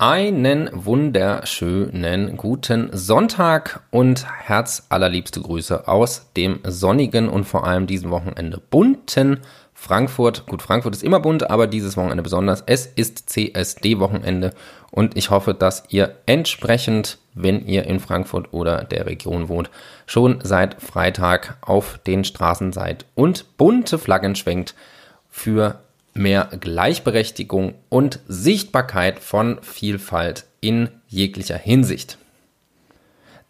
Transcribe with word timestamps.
Einen 0.00 0.70
wunderschönen 0.72 2.36
guten 2.36 2.88
Sonntag 2.92 3.80
und 3.90 4.24
herz 4.46 4.86
allerliebste 4.90 5.40
Grüße 5.40 5.88
aus 5.88 6.30
dem 6.36 6.60
sonnigen 6.62 7.28
und 7.28 7.46
vor 7.46 7.66
allem 7.66 7.88
diesem 7.88 8.12
Wochenende 8.12 8.62
bunten 8.70 9.40
Frankfurt. 9.74 10.46
Gut, 10.46 10.62
Frankfurt 10.62 10.94
ist 10.94 11.02
immer 11.02 11.18
bunt, 11.18 11.50
aber 11.50 11.66
dieses 11.66 11.96
Wochenende 11.96 12.22
besonders. 12.22 12.62
Es 12.66 12.86
ist 12.86 13.28
CSD-Wochenende 13.28 14.52
und 14.92 15.16
ich 15.16 15.30
hoffe, 15.30 15.52
dass 15.52 15.82
ihr 15.88 16.14
entsprechend, 16.26 17.18
wenn 17.34 17.66
ihr 17.66 17.84
in 17.86 17.98
Frankfurt 17.98 18.52
oder 18.52 18.84
der 18.84 19.06
Region 19.06 19.48
wohnt, 19.48 19.68
schon 20.06 20.38
seit 20.44 20.80
Freitag 20.80 21.56
auf 21.60 21.98
den 22.06 22.22
Straßen 22.22 22.70
seid 22.70 23.04
und 23.16 23.56
bunte 23.56 23.98
Flaggen 23.98 24.36
schwenkt 24.36 24.76
für 25.28 25.80
mehr 26.18 26.48
Gleichberechtigung 26.60 27.74
und 27.88 28.20
Sichtbarkeit 28.28 29.20
von 29.20 29.58
Vielfalt 29.62 30.44
in 30.60 30.88
jeglicher 31.06 31.56
Hinsicht. 31.56 32.18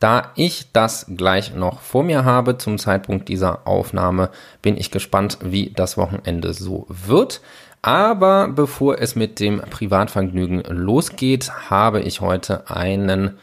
Da 0.01 0.31
ich 0.37 0.71
das 0.73 1.07
gleich 1.17 1.55
noch 1.55 1.81
vor 1.81 2.05
mir 2.05 2.25
habe 2.25 2.57
zum 2.57 2.79
Zeitpunkt 2.79 3.29
dieser 3.29 3.67
Aufnahme, 3.67 4.31
bin 4.63 4.77
ich 4.77 4.93
gespannt, 4.93 5.39
wie 5.43 5.71
das 5.71 5.97
Wochenende 5.97 6.53
so 6.53 6.87
wird. 6.89 7.41
Aber 7.83 8.49
bevor 8.49 9.01
es 9.01 9.17
mit 9.17 9.41
dem 9.41 9.61
Privatvergnügen 9.61 10.63
losgeht, 10.69 11.51
habe 11.71 12.01
ich 12.01 12.21
heute 12.21 12.71
einen 12.71 13.39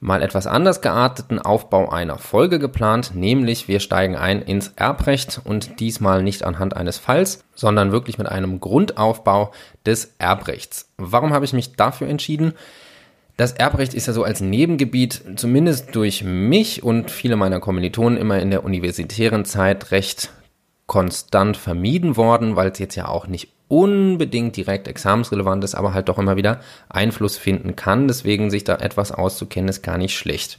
mal 0.00 0.22
etwas 0.22 0.46
anders 0.46 0.80
gearteten 0.80 1.38
Aufbau 1.38 1.90
einer 1.90 2.16
Folge 2.16 2.58
geplant, 2.58 3.12
nämlich 3.14 3.68
wir 3.68 3.80
steigen 3.80 4.16
ein 4.16 4.40
ins 4.40 4.72
Erbrecht 4.76 5.42
und 5.44 5.78
diesmal 5.78 6.22
nicht 6.22 6.42
anhand 6.42 6.74
eines 6.74 6.96
Falls, 6.98 7.44
sondern 7.54 7.92
wirklich 7.92 8.16
mit 8.16 8.26
einem 8.26 8.60
Grundaufbau 8.60 9.52
des 9.84 10.14
Erbrechts. 10.18 10.90
Warum 10.96 11.34
habe 11.34 11.44
ich 11.44 11.52
mich 11.52 11.76
dafür 11.76 12.08
entschieden? 12.08 12.54
Das 13.36 13.52
Erbrecht 13.52 13.94
ist 13.94 14.06
ja 14.06 14.14
so 14.14 14.24
als 14.24 14.40
Nebengebiet, 14.40 15.22
zumindest 15.36 15.94
durch 15.94 16.24
mich 16.24 16.82
und 16.82 17.10
viele 17.10 17.36
meiner 17.36 17.60
Kommilitonen 17.60 18.18
immer 18.18 18.38
in 18.38 18.50
der 18.50 18.64
universitären 18.64 19.44
Zeit 19.44 19.90
recht 19.92 20.30
konstant 20.86 21.56
vermieden 21.56 22.16
worden, 22.16 22.56
weil 22.56 22.70
es 22.70 22.78
jetzt 22.78 22.96
ja 22.96 23.06
auch 23.06 23.26
nicht 23.26 23.48
unbedingt 23.70 24.56
direkt 24.56 24.88
examensrelevant 24.88 25.62
ist, 25.64 25.76
aber 25.76 25.94
halt 25.94 26.08
doch 26.08 26.18
immer 26.18 26.36
wieder 26.36 26.60
Einfluss 26.88 27.38
finden 27.38 27.76
kann. 27.76 28.08
Deswegen 28.08 28.50
sich 28.50 28.64
da 28.64 28.74
etwas 28.76 29.12
auszukennen, 29.12 29.68
ist 29.68 29.82
gar 29.82 29.96
nicht 29.96 30.16
schlecht. 30.16 30.58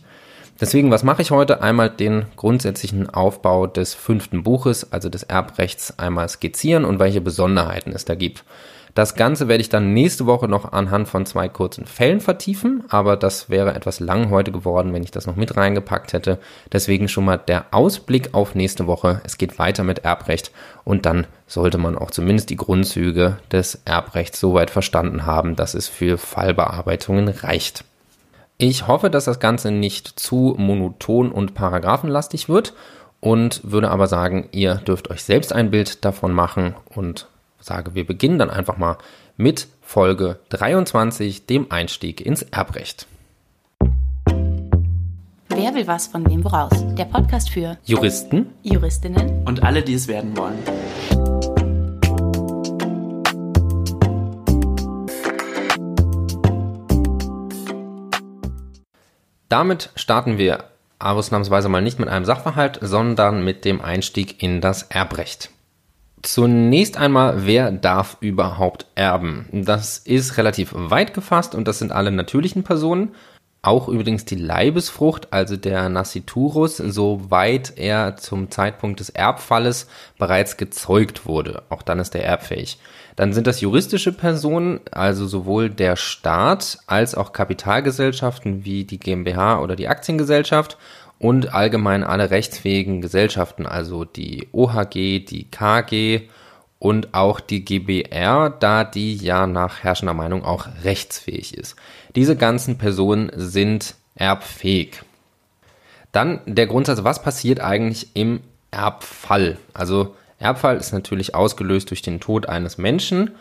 Deswegen, 0.61 0.91
was 0.91 1.03
mache 1.03 1.21
ich 1.21 1.31
heute? 1.31 1.61
Einmal 1.61 1.89
den 1.89 2.25
grundsätzlichen 2.37 3.09
Aufbau 3.09 3.67
des 3.67 3.93
fünften 3.93 4.43
Buches, 4.43 4.93
also 4.93 5.09
des 5.09 5.23
Erbrechts, 5.23 5.99
einmal 5.99 6.29
skizzieren 6.29 6.85
und 6.85 6.99
welche 6.99 7.19
Besonderheiten 7.19 7.91
es 7.91 8.05
da 8.05 8.15
gibt. 8.15 8.45
Das 8.93 9.15
Ganze 9.15 9.47
werde 9.47 9.61
ich 9.61 9.69
dann 9.69 9.93
nächste 9.93 10.25
Woche 10.25 10.49
noch 10.49 10.73
anhand 10.73 11.07
von 11.07 11.25
zwei 11.25 11.47
kurzen 11.47 11.85
Fällen 11.85 12.19
vertiefen, 12.19 12.83
aber 12.89 13.15
das 13.15 13.49
wäre 13.49 13.73
etwas 13.73 14.01
lang 14.01 14.29
heute 14.29 14.51
geworden, 14.51 14.91
wenn 14.91 15.03
ich 15.03 15.11
das 15.11 15.27
noch 15.27 15.37
mit 15.37 15.55
reingepackt 15.55 16.11
hätte. 16.11 16.39
Deswegen 16.73 17.07
schon 17.07 17.23
mal 17.23 17.37
der 17.37 17.67
Ausblick 17.71 18.33
auf 18.33 18.53
nächste 18.53 18.87
Woche. 18.87 19.21
Es 19.23 19.37
geht 19.37 19.59
weiter 19.59 19.85
mit 19.85 19.99
Erbrecht 19.99 20.51
und 20.83 21.05
dann 21.05 21.25
sollte 21.47 21.77
man 21.77 21.97
auch 21.97 22.11
zumindest 22.11 22.49
die 22.49 22.57
Grundzüge 22.57 23.37
des 23.49 23.81
Erbrechts 23.85 24.41
soweit 24.41 24.69
verstanden 24.69 25.25
haben, 25.25 25.55
dass 25.55 25.73
es 25.73 25.87
für 25.87 26.17
Fallbearbeitungen 26.17 27.29
reicht. 27.29 27.85
Ich 28.57 28.87
hoffe, 28.87 29.09
dass 29.09 29.25
das 29.25 29.39
Ganze 29.39 29.71
nicht 29.71 30.19
zu 30.19 30.55
monoton 30.57 31.31
und 31.31 31.53
paragraphenlastig 31.53 32.49
wird 32.49 32.73
und 33.21 33.61
würde 33.63 33.89
aber 33.89 34.07
sagen, 34.07 34.49
ihr 34.51 34.75
dürft 34.75 35.09
euch 35.09 35.23
selbst 35.23 35.53
ein 35.53 35.71
Bild 35.71 36.03
davon 36.03 36.33
machen 36.33 36.75
und 36.93 37.27
sage, 37.61 37.95
wir 37.95 38.05
beginnen 38.05 38.39
dann 38.39 38.49
einfach 38.49 38.77
mal 38.77 38.97
mit 39.37 39.67
Folge 39.81 40.39
23, 40.49 41.45
dem 41.45 41.71
Einstieg 41.71 42.21
ins 42.21 42.41
Erbrecht. 42.43 43.07
Wer 45.49 45.75
will 45.75 45.85
was 45.85 46.07
von 46.07 46.27
wem 46.29 46.43
woraus? 46.43 46.71
Der 46.95 47.05
Podcast 47.05 47.49
für 47.49 47.77
Juristen, 47.83 48.53
Juristinnen 48.63 49.45
und 49.45 49.63
alle, 49.63 49.83
die 49.83 49.93
es 49.93 50.07
werden 50.07 50.35
wollen. 50.37 50.57
Damit 59.49 59.89
starten 59.95 60.37
wir 60.37 60.63
ausnahmsweise 60.99 61.67
mal 61.67 61.81
nicht 61.81 61.99
mit 61.99 62.07
einem 62.07 62.23
Sachverhalt, 62.23 62.79
sondern 62.81 63.43
mit 63.43 63.65
dem 63.65 63.81
Einstieg 63.81 64.41
in 64.41 64.61
das 64.61 64.83
Erbrecht. 64.83 65.49
Zunächst 66.23 66.97
einmal, 66.97 67.45
wer 67.45 67.71
darf 67.71 68.17
überhaupt 68.19 68.85
erben? 68.95 69.47
Das 69.51 69.97
ist 69.97 70.37
relativ 70.37 70.71
weit 70.73 71.13
gefasst 71.13 71.55
und 71.55 71.67
das 71.67 71.79
sind 71.79 71.91
alle 71.91 72.11
natürlichen 72.11 72.63
Personen. 72.63 73.15
Auch 73.63 73.87
übrigens 73.87 74.25
die 74.25 74.35
Leibesfrucht, 74.35 75.31
also 75.31 75.55
der 75.55 75.87
Nasciturus, 75.89 76.77
soweit 76.77 77.73
er 77.77 78.17
zum 78.17 78.49
Zeitpunkt 78.49 78.99
des 78.99 79.09
Erbfalles 79.09 79.87
bereits 80.17 80.57
gezeugt 80.57 81.27
wurde. 81.27 81.61
Auch 81.69 81.83
dann 81.83 81.99
ist 81.99 82.15
er 82.15 82.23
erbfähig. 82.23 82.79
Dann 83.15 83.33
sind 83.33 83.45
das 83.45 83.61
juristische 83.61 84.13
Personen, 84.13 84.79
also 84.89 85.27
sowohl 85.27 85.69
der 85.69 85.95
Staat 85.95 86.79
als 86.87 87.13
auch 87.13 87.33
Kapitalgesellschaften 87.33 88.65
wie 88.65 88.83
die 88.83 88.99
GmbH 88.99 89.59
oder 89.59 89.75
die 89.75 89.89
Aktiengesellschaft 89.89 90.77
und 91.21 91.53
allgemein 91.53 92.03
alle 92.03 92.31
rechtsfähigen 92.31 92.99
Gesellschaften, 92.99 93.67
also 93.67 94.05
die 94.05 94.47
OHG, 94.53 95.19
die 95.23 95.45
KG 95.51 96.21
und 96.79 97.13
auch 97.13 97.39
die 97.39 97.63
GBR, 97.63 98.49
da 98.49 98.83
die 98.83 99.17
ja 99.17 99.45
nach 99.45 99.83
herrschender 99.83 100.15
Meinung 100.15 100.43
auch 100.43 100.67
rechtsfähig 100.83 101.55
ist. 101.55 101.75
Diese 102.15 102.35
ganzen 102.35 102.79
Personen 102.79 103.31
sind 103.35 103.93
erbfähig. 104.15 105.03
Dann 106.11 106.41
der 106.47 106.65
Grundsatz, 106.65 107.03
was 107.03 107.21
passiert 107.21 107.59
eigentlich 107.59 108.15
im 108.15 108.41
Erbfall? 108.71 109.59
Also 109.75 110.15
Erbfall 110.39 110.77
ist 110.77 110.91
natürlich 110.91 111.35
ausgelöst 111.35 111.91
durch 111.91 112.01
den 112.01 112.19
Tod 112.19 112.49
eines 112.49 112.79
Menschen 112.79 113.35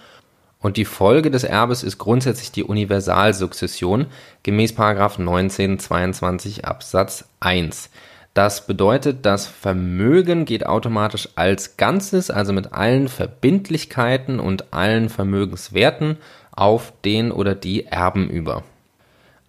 und 0.61 0.77
die 0.77 0.85
Folge 0.85 1.31
des 1.31 1.45
Erbes 1.45 1.83
ist 1.83 1.99
grundsätzlich 1.99 2.53
die 2.53 2.65
Universalsukzession 2.65 4.07
gemäß 4.43 4.73
1922 4.79 6.67
Absatz 6.67 7.25
1. 7.41 7.91
Das 8.35 8.67
bedeutet, 8.67 9.27
das 9.27 9.47
Vermögen 9.47 10.45
geht 10.45 10.65
automatisch 10.65 11.31
als 11.35 11.77
Ganzes, 11.77 12.31
also 12.31 12.53
mit 12.53 12.73
allen 12.73 13.09
Verbindlichkeiten 13.09 14.39
und 14.39 14.73
allen 14.73 15.09
Vermögenswerten 15.09 16.19
auf 16.53 16.93
den 17.05 17.33
oder 17.33 17.55
die 17.55 17.87
Erben 17.87 18.29
über. 18.29 18.63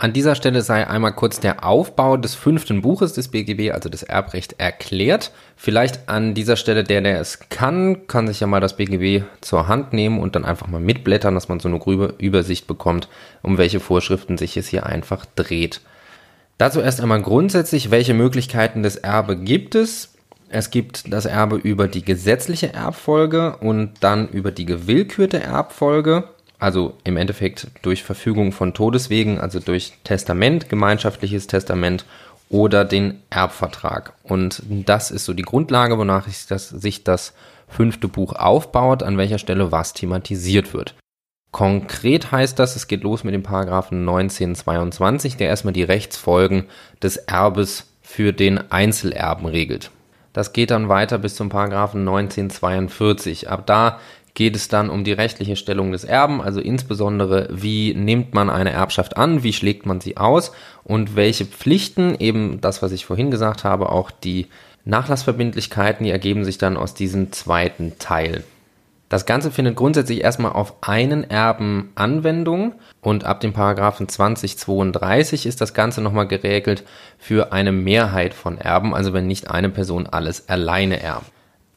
An 0.02 0.14
dieser 0.14 0.34
Stelle 0.34 0.64
sei 0.64 0.88
einmal 0.88 1.14
kurz 1.14 1.40
der 1.40 1.64
Aufbau 1.64 2.18
des 2.18 2.34
fünften 2.34 2.82
Buches 2.82 3.14
des 3.14 3.28
BGB, 3.28 3.72
also 3.72 3.88
des 3.88 4.02
Erbrecht, 4.02 4.56
erklärt. 4.58 5.32
Vielleicht 5.56 6.10
an 6.10 6.34
dieser 6.34 6.56
Stelle 6.56 6.84
der, 6.84 7.02
der 7.02 7.20
es 7.20 7.38
kann, 7.50 8.08
kann 8.08 8.26
sich 8.26 8.40
ja 8.40 8.48
mal 8.48 8.62
das 8.62 8.78
BGB 8.78 9.24
zur 9.42 9.68
Hand 9.68 9.94
nehmen 9.94 10.20
und 10.20 10.36
dann 10.36 10.44
einfach 10.44 10.66
mal 10.66 10.82
mitblättern, 10.82 11.36
dass 11.36 11.50
man 11.50 11.60
so 11.60 11.70
eine 11.70 11.78
grübe 11.78 12.16
Übersicht 12.18 12.66
bekommt, 12.66 13.10
um 13.44 13.60
welche 13.60 13.80
Vorschriften 13.80 14.40
sich 14.40 14.58
es 14.58 14.68
hier 14.68 14.88
einfach 14.88 15.24
dreht. 15.36 15.82
Dazu 16.58 16.82
erst 16.82 17.00
einmal 17.00 17.22
grundsätzlich, 17.22 17.92
welche 17.92 18.16
Möglichkeiten 18.16 18.82
des 18.82 18.96
Erbe 18.96 19.38
gibt 19.38 19.76
es. 19.76 20.16
Es 20.50 20.72
gibt 20.72 21.14
das 21.14 21.28
Erbe 21.28 21.58
über 21.58 21.88
die 21.88 22.04
gesetzliche 22.04 22.74
Erbfolge 22.74 23.58
und 23.58 23.92
dann 24.00 24.30
über 24.30 24.50
die 24.50 24.66
gewillkürte 24.66 25.44
Erbfolge 25.44 26.24
also 26.62 26.94
im 27.04 27.18
Endeffekt 27.18 27.68
durch 27.82 28.04
Verfügung 28.04 28.52
von 28.52 28.74
Todeswegen, 28.76 29.40
also 29.40 29.60
durch 29.60 29.94
Testament, 30.04 30.70
gemeinschaftliches 30.70 31.48
Testament 31.48 32.06
oder 32.50 32.86
den 32.86 33.24
Erbvertrag. 33.32 34.14
Und 34.24 34.62
das 34.68 35.10
ist 35.10 35.26
so 35.26 35.34
die 35.34 35.42
Grundlage, 35.42 35.98
wonach 35.98 36.28
das, 36.50 36.70
sich 36.70 37.04
das 37.04 37.34
fünfte 37.68 38.08
Buch 38.08 38.34
aufbaut, 38.34 39.02
an 39.02 39.18
welcher 39.18 39.40
Stelle 39.40 39.72
was 39.72 39.94
thematisiert 39.94 40.74
wird. 40.74 40.94
Konkret 41.52 42.32
heißt 42.32 42.60
das, 42.60 42.76
es 42.76 42.88
geht 42.88 43.04
los 43.04 43.24
mit 43.24 43.34
dem 43.34 43.44
Paragraphen 43.44 44.02
1922, 44.02 45.38
der 45.38 45.48
erstmal 45.48 45.74
die 45.74 45.84
Rechtsfolgen 45.84 46.66
des 47.02 47.18
Erbes 47.18 47.88
für 48.02 48.34
den 48.34 48.72
Einzelerben 48.72 49.48
regelt. 49.48 49.90
Das 50.34 50.54
geht 50.54 50.72
dann 50.72 50.90
weiter 50.90 51.18
bis 51.18 51.36
zum 51.36 51.50
Paragraphen 51.50 52.02
1942. 52.02 53.50
Ab 53.50 53.66
da 53.66 54.00
geht 54.34 54.56
es 54.56 54.68
dann 54.68 54.90
um 54.90 55.04
die 55.04 55.12
rechtliche 55.12 55.56
Stellung 55.56 55.92
des 55.92 56.04
Erben, 56.04 56.42
also 56.42 56.60
insbesondere 56.60 57.50
wie 57.52 57.94
nimmt 57.94 58.34
man 58.34 58.50
eine 58.50 58.72
Erbschaft 58.72 59.18
an, 59.18 59.44
wie 59.44 59.54
schlägt 59.54 59.86
man 59.86 60.02
sie 60.02 60.18
aus 60.18 60.52
und 60.84 61.16
welche 61.16 61.46
Pflichten, 61.46 62.16
eben 62.20 62.62
das, 62.62 62.82
was 62.82 62.92
ich 62.92 63.06
vorhin 63.06 63.32
gesagt 63.32 63.64
habe, 63.64 63.90
auch 63.90 64.12
die 64.12 64.48
Nachlassverbindlichkeiten, 64.86 66.06
die 66.06 66.12
ergeben 66.12 66.44
sich 66.44 66.58
dann 66.58 66.78
aus 66.78 66.94
diesem 66.94 67.32
zweiten 67.32 67.98
Teil. 68.00 68.44
Das 69.10 69.26
Ganze 69.26 69.52
findet 69.52 69.76
grundsätzlich 69.76 70.24
erstmal 70.24 70.54
auf 70.54 70.76
einen 70.80 71.30
Erben 71.30 71.92
Anwendung 71.96 72.76
und 73.02 73.26
ab 73.26 73.42
dem 73.42 73.52
Paragraphen 73.52 74.08
2032 74.08 75.46
ist 75.46 75.60
das 75.60 75.74
Ganze 75.74 76.02
nochmal 76.02 76.28
geregelt 76.28 76.86
für 77.20 77.52
eine 77.52 77.74
Mehrheit 77.74 78.34
von 78.34 78.58
Erben, 78.58 78.96
also 78.96 79.12
wenn 79.12 79.28
nicht 79.28 79.52
eine 79.52 79.68
Person 79.68 80.08
alles 80.08 80.48
alleine 80.48 81.02
erbt. 81.02 81.30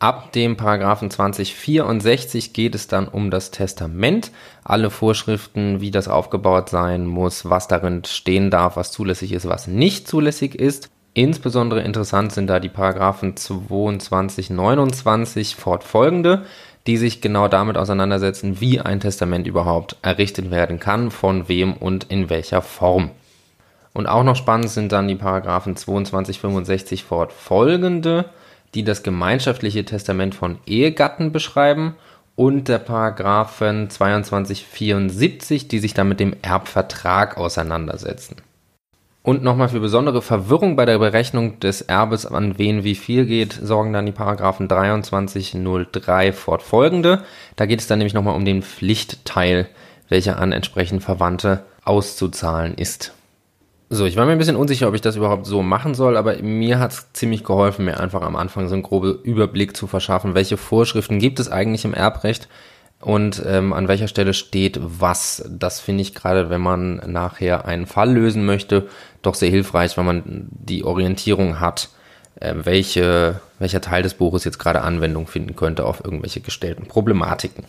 Ab 0.05 0.33
dem 0.33 0.59
Paragraphen 0.59 1.11
2064 1.11 2.53
geht 2.53 2.75
es 2.75 2.89
dann 2.89 3.09
um 3.09 3.31
das 3.31 3.51
Testament. 3.51 4.33
Alle 4.62 4.91
Vorschriften, 4.91 5.81
wie 5.81 5.91
das 5.91 6.09
aufgebaut 6.09 6.69
sein 6.69 7.06
muss, 7.06 7.49
was 7.49 7.69
darin 7.69 8.05
stehen 8.05 8.51
darf, 8.51 8.77
was 8.77 8.93
zulässig 8.93 9.33
ist, 9.33 9.49
was 9.49 9.67
nicht 9.67 10.06
zulässig 10.06 10.56
ist. 10.56 10.91
Insbesondere 11.15 11.81
interessant 11.81 12.33
sind 12.33 12.49
da 12.49 12.61
die 12.61 12.69
Paragraphen 12.69 13.35
22, 13.35 14.51
29 14.51 15.56
fortfolgende, 15.56 16.45
die 16.87 16.99
sich 16.99 17.23
genau 17.23 17.49
damit 17.49 17.79
auseinandersetzen, 17.79 18.61
wie 18.61 18.83
ein 18.83 19.01
Testament 19.01 19.47
überhaupt 19.47 19.97
errichtet 20.03 20.51
werden 20.51 20.81
kann, 20.81 21.11
von 21.11 21.49
wem 21.49 21.73
und 21.73 22.05
in 22.11 22.29
welcher 22.29 22.61
Form. 22.61 23.11
Und 23.95 24.06
auch 24.06 24.23
noch 24.23 24.37
spannend 24.37 24.69
sind 24.69 24.93
dann 24.93 25.09
die 25.09 25.15
Paragraphen 25.15 25.77
22, 25.77 26.41
65 26.41 27.05
fortfolgende, 27.05 28.27
die 28.75 28.85
das 28.85 29.03
gemeinschaftliche 29.03 29.85
Testament 29.85 30.35
von 30.35 30.59
Ehegatten 30.67 31.32
beschreiben 31.32 31.94
und 32.37 32.69
der 32.69 32.79
Paragraphen 32.79 33.88
22, 33.88 34.65
74, 34.67 35.69
die 35.69 35.79
sich 35.79 35.94
dann 35.94 36.09
mit 36.09 36.21
dem 36.21 36.35
Erbvertrag 36.43 37.37
auseinandersetzen. 37.37 38.37
Und 39.23 39.43
nochmal 39.43 39.71
für 39.71 39.81
besondere 39.81 40.21
Verwirrung 40.21 40.76
bei 40.76 40.85
der 40.85 40.99
Berechnung 40.99 41.59
des 41.59 41.81
Erbes, 41.81 42.26
an 42.26 42.59
wen 42.59 42.85
wie 42.85 42.94
viel 42.94 43.25
geht, 43.25 43.55
sorgen 43.55 43.94
dann 43.94 44.05
die 44.05 44.12
Paragraphen 44.12 44.69
2303 44.69 46.32
fortfolgende. 46.32 47.23
Da 47.56 47.65
geht 47.65 47.81
es 47.81 47.87
dann 47.87 48.00
nämlich 48.00 48.12
nochmal 48.12 48.37
um 48.37 48.44
den 48.44 48.62
Pflichtteil, 48.62 49.69
welcher 50.11 50.38
an 50.38 50.53
entsprechend 50.53 51.03
Verwandte 51.03 51.65
auszuzahlen 51.85 52.75
ist. 52.75 53.15
So, 53.90 54.06
ich 54.06 54.16
war 54.16 54.25
mir 54.25 54.32
ein 54.32 54.38
bisschen 54.38 54.56
unsicher, 54.56 54.88
ob 54.88 54.94
ich 54.94 55.02
das 55.02 55.16
überhaupt 55.16 55.46
so 55.46 55.62
machen 55.62 55.94
soll, 55.94 56.16
aber 56.16 56.36
mir 56.42 56.78
hat 56.78 56.92
es 56.92 57.12
ziemlich 57.12 57.44
geholfen, 57.44 57.84
mir 57.84 58.00
einfach 58.00 58.22
am 58.22 58.34
Anfang 58.34 58.66
so 58.69 58.75
einen 58.75 58.82
groben 58.82 59.20
Überblick 59.22 59.76
zu 59.76 59.86
verschaffen, 59.86 60.34
welche 60.34 60.56
Vorschriften 60.56 61.19
gibt 61.19 61.38
es 61.38 61.50
eigentlich 61.50 61.84
im 61.84 61.94
Erbrecht 61.94 62.48
und 63.00 63.42
ähm, 63.46 63.75
an 63.75 63.86
welcher 63.86 64.08
Stelle 64.08 64.32
steht 64.32 64.81
was. 64.82 65.44
Das 65.50 65.81
finde 65.81 66.02
ich 66.02 66.14
gerade, 66.14 66.48
wenn 66.48 66.62
man 66.62 67.02
nachher 67.06 67.66
einen 67.66 67.86
Fall 67.86 68.10
lösen 68.10 68.46
möchte, 68.46 68.88
doch 69.20 69.34
sehr 69.34 69.50
hilfreich, 69.50 69.96
wenn 69.98 70.06
man 70.06 70.48
die 70.50 70.84
Orientierung 70.84 71.60
hat, 71.60 71.90
äh, 72.40 72.54
welche, 72.56 73.40
welcher 73.58 73.82
Teil 73.82 74.02
des 74.02 74.14
Buches 74.14 74.44
jetzt 74.44 74.58
gerade 74.58 74.81
Anwendung 74.81 75.26
finden 75.26 75.56
könnte 75.56 75.84
auf 75.84 76.02
irgendwelche 76.02 76.40
gestellten 76.40 76.86
Problematiken. 76.86 77.64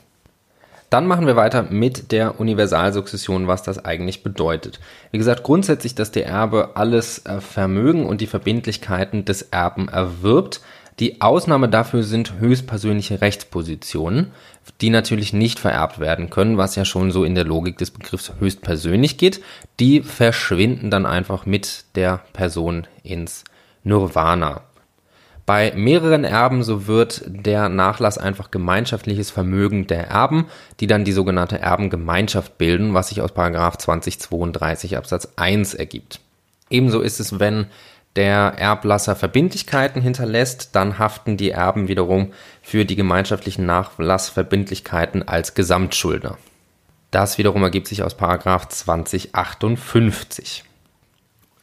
Dann 0.90 1.08
machen 1.08 1.28
wir 1.28 1.36
weiter 1.36 1.64
mit 1.64 2.12
der 2.12 2.40
Universalsukzession, 2.40 3.48
was 3.48 3.64
das 3.64 3.84
eigentlich 3.84 4.24
bedeutet. 4.24 4.80
Wie 5.12 5.18
gesagt, 5.18 5.44
grundsätzlich, 5.44 5.96
dass 5.96 6.12
der 6.12 6.28
Erbe 6.28 6.76
alles 6.76 7.26
äh, 7.26 7.42
Vermögen 7.42 8.06
und 8.06 8.22
die 8.22 8.28
Verbindlichkeiten 8.28 9.26
des 9.26 9.42
Erben 9.44 9.88
erwirbt. 9.88 10.62
Die 11.00 11.20
Ausnahme 11.20 11.68
dafür 11.68 12.04
sind 12.04 12.40
höchstpersönliche 12.40 13.20
Rechtspositionen, 13.20 14.32
die 14.80 14.90
natürlich 14.90 15.34
nicht 15.34 15.60
vererbt 15.60 16.00
werden 16.00 16.30
können, 16.30 16.58
was 16.58 16.76
ja 16.76 16.86
schon 16.86 17.12
so 17.12 17.26
in 17.26 17.36
der 17.36 17.44
Logik 17.44 17.78
des 17.78 17.92
Begriffs 17.92 18.32
höchstpersönlich 18.40 19.18
geht. 19.18 19.42
Die 19.82 20.02
verschwinden 20.02 20.92
dann 20.92 21.06
einfach 21.06 21.46
mit 21.46 21.84
der 21.96 22.22
Person 22.32 22.88
ins 23.04 23.44
Nirvana. 23.84 24.62
Bei 25.46 25.74
mehreren 25.76 26.24
Erben 26.24 26.64
so 26.64 26.88
wird 26.88 27.22
der 27.28 27.70
Nachlass 27.70 28.18
einfach 28.18 28.50
gemeinschaftliches 28.50 29.30
Vermögen 29.30 29.86
der 29.86 30.08
Erben, 30.08 30.48
die 30.80 30.88
dann 30.88 31.06
die 31.06 31.12
sogenannte 31.12 31.60
Erbengemeinschaft 31.60 32.58
bilden, 32.58 32.96
was 32.96 33.10
sich 33.10 33.22
aus 33.22 33.32
2032 33.32 34.98
Absatz 34.98 35.34
1 35.36 35.76
ergibt. 35.76 36.20
Ebenso 36.72 37.02
ist 37.02 37.20
es, 37.20 37.40
wenn 37.40 37.68
der 38.16 38.56
Erblasser 38.58 39.16
Verbindlichkeiten 39.16 40.02
hinterlässt, 40.02 40.70
dann 40.76 40.98
haften 40.98 41.38
die 41.38 41.52
Erben 41.52 41.90
wiederum 41.90 42.34
für 42.64 42.86
die 42.86 42.96
gemeinschaftlichen 42.96 43.68
Nachlassverbindlichkeiten 43.68 45.28
als 45.28 45.54
Gesamtschuldner. 45.54 46.38
Das 47.12 47.38
wiederum 47.38 47.62
ergibt 47.62 47.88
sich 47.88 48.02
aus 48.04 48.16
Paragraph 48.16 48.70
2058. 48.70 50.64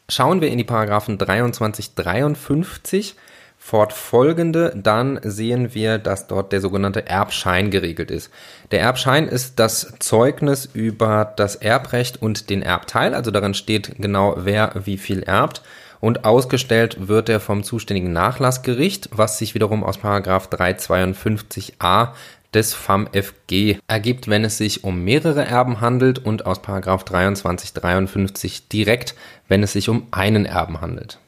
Schauen 0.09 0.41
wir 0.41 0.49
in 0.49 0.59
die 0.59 0.65
Paragraphen 0.65 1.19
23, 1.19 1.95
53 1.95 3.17
fortfolgende, 3.65 4.73
dann 4.75 5.21
sehen 5.23 5.73
wir, 5.73 5.99
dass 5.99 6.27
dort 6.27 6.51
der 6.51 6.61
sogenannte 6.61 7.07
Erbschein 7.07 7.71
geregelt 7.71 8.11
ist. 8.11 8.29
Der 8.73 8.81
Erbschein 8.81 9.29
ist 9.29 9.61
das 9.61 9.95
Zeugnis 10.01 10.69
über 10.75 11.33
das 11.37 11.55
Erbrecht 11.55 12.21
und 12.21 12.51
den 12.51 12.63
Erbteil, 12.63 13.15
also 13.15 13.31
darin 13.31 13.55
steht 13.55 13.95
genau, 13.99 14.35
wer 14.37 14.73
wie 14.85 14.99
viel 14.99 15.23
erbt 15.23 15.63
und 16.01 16.25
ausgestellt 16.25 17.07
wird 17.07 17.29
er 17.29 17.39
vom 17.39 17.63
zuständigen 17.63 18.13
Nachlassgericht, 18.13 19.11
was 19.13 19.39
sich 19.39 19.55
wiederum 19.55 19.85
aus 19.85 20.01
352a 20.01 22.09
des 22.53 22.75
FAMFG 22.75 23.79
ergibt, 23.87 24.27
wenn 24.27 24.45
es 24.45 24.59
sich 24.59 24.83
um 24.83 25.05
mehrere 25.05 25.45
Erben 25.45 25.81
handelt 25.81 26.19
und 26.19 26.47
aus 26.47 26.61
2353 26.63 28.67
direkt, 28.67 29.15
wenn 29.47 29.63
es 29.63 29.73
sich 29.73 29.89
um 29.89 30.09
einen 30.11 30.47
Erben 30.47 30.81
handelt. 30.81 31.21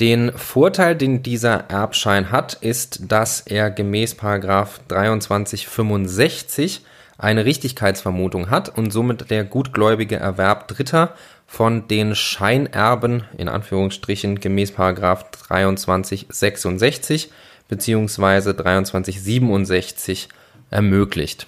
Den 0.00 0.32
Vorteil, 0.32 0.96
den 0.96 1.22
dieser 1.22 1.70
Erbschein 1.70 2.32
hat, 2.32 2.54
ist, 2.54 3.12
dass 3.12 3.42
er 3.42 3.70
gemäß 3.70 4.16
2365 4.16 6.80
eine 7.16 7.44
Richtigkeitsvermutung 7.44 8.50
hat 8.50 8.76
und 8.76 8.92
somit 8.92 9.30
der 9.30 9.44
gutgläubige 9.44 10.16
Erwerb 10.16 10.66
Dritter 10.66 11.14
von 11.46 11.86
den 11.86 12.16
Scheinerben 12.16 13.22
in 13.38 13.48
Anführungsstrichen 13.48 14.40
gemäß 14.40 14.72
Paragraph 14.72 15.30
2366 15.30 17.30
beziehungsweise 17.68 18.56
2367 18.56 20.28
ermöglicht. 20.70 21.46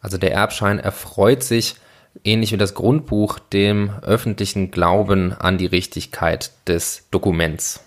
Also 0.00 0.18
der 0.18 0.32
Erbschein 0.32 0.78
erfreut 0.78 1.42
sich 1.42 1.74
ähnlich 2.22 2.52
wie 2.52 2.58
das 2.58 2.74
Grundbuch 2.74 3.40
dem 3.40 3.90
öffentlichen 4.02 4.70
Glauben 4.70 5.32
an 5.32 5.58
die 5.58 5.66
Richtigkeit 5.66 6.52
des 6.68 7.08
Dokuments. 7.10 7.80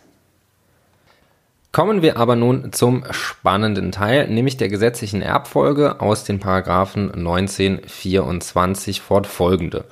Kommen 1.72 2.02
wir 2.02 2.18
aber 2.18 2.36
nun 2.36 2.74
zum 2.74 3.06
spannenden 3.12 3.94
Teil, 3.94 4.28
nämlich 4.28 4.58
der 4.58 4.68
gesetzlichen 4.68 5.22
Erbfolge 5.22 6.02
aus 6.02 6.26
den 6.26 6.40
Paragraphen 6.40 7.14
19, 7.16 7.84
24 7.88 9.00
fortfolgende. 9.00 9.86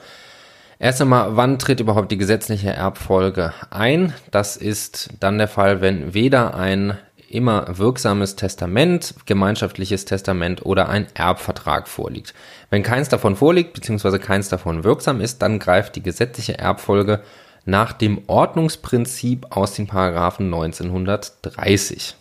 Erst 0.78 1.02
einmal, 1.02 1.38
wann 1.38 1.58
tritt 1.58 1.80
überhaupt 1.80 2.12
die 2.12 2.18
gesetzliche 2.18 2.72
Erbfolge 2.72 3.54
ein? 3.70 4.14
Das 4.30 4.58
ist 4.58 5.12
dann 5.22 5.38
der 5.38 5.48
Fall, 5.48 5.80
wenn 5.80 6.14
weder 6.14 6.54
ein 6.54 6.98
immer 7.30 7.78
wirksames 7.78 8.36
Testament, 8.36 9.16
gemeinschaftliches 9.26 10.04
Testament 10.04 10.66
oder 10.66 10.90
ein 10.90 11.08
Erbvertrag 11.14 11.88
vorliegt. 11.88 12.34
Wenn 12.70 12.84
keins 12.84 13.08
davon 13.08 13.38
vorliegt, 13.38 13.72
beziehungsweise 13.72 14.20
keins 14.20 14.50
davon 14.50 14.84
wirksam 14.84 15.22
ist, 15.22 15.42
dann 15.42 15.60
greift 15.60 15.96
die 15.96 16.04
gesetzliche 16.04 16.58
Erbfolge 16.58 17.22
nach 17.66 17.94
dem 17.94 18.22
Ordnungsprinzip 18.28 19.48
aus 19.56 19.74
den 19.74 19.88
Paragraphen 19.88 20.45
1930. 20.45 22.16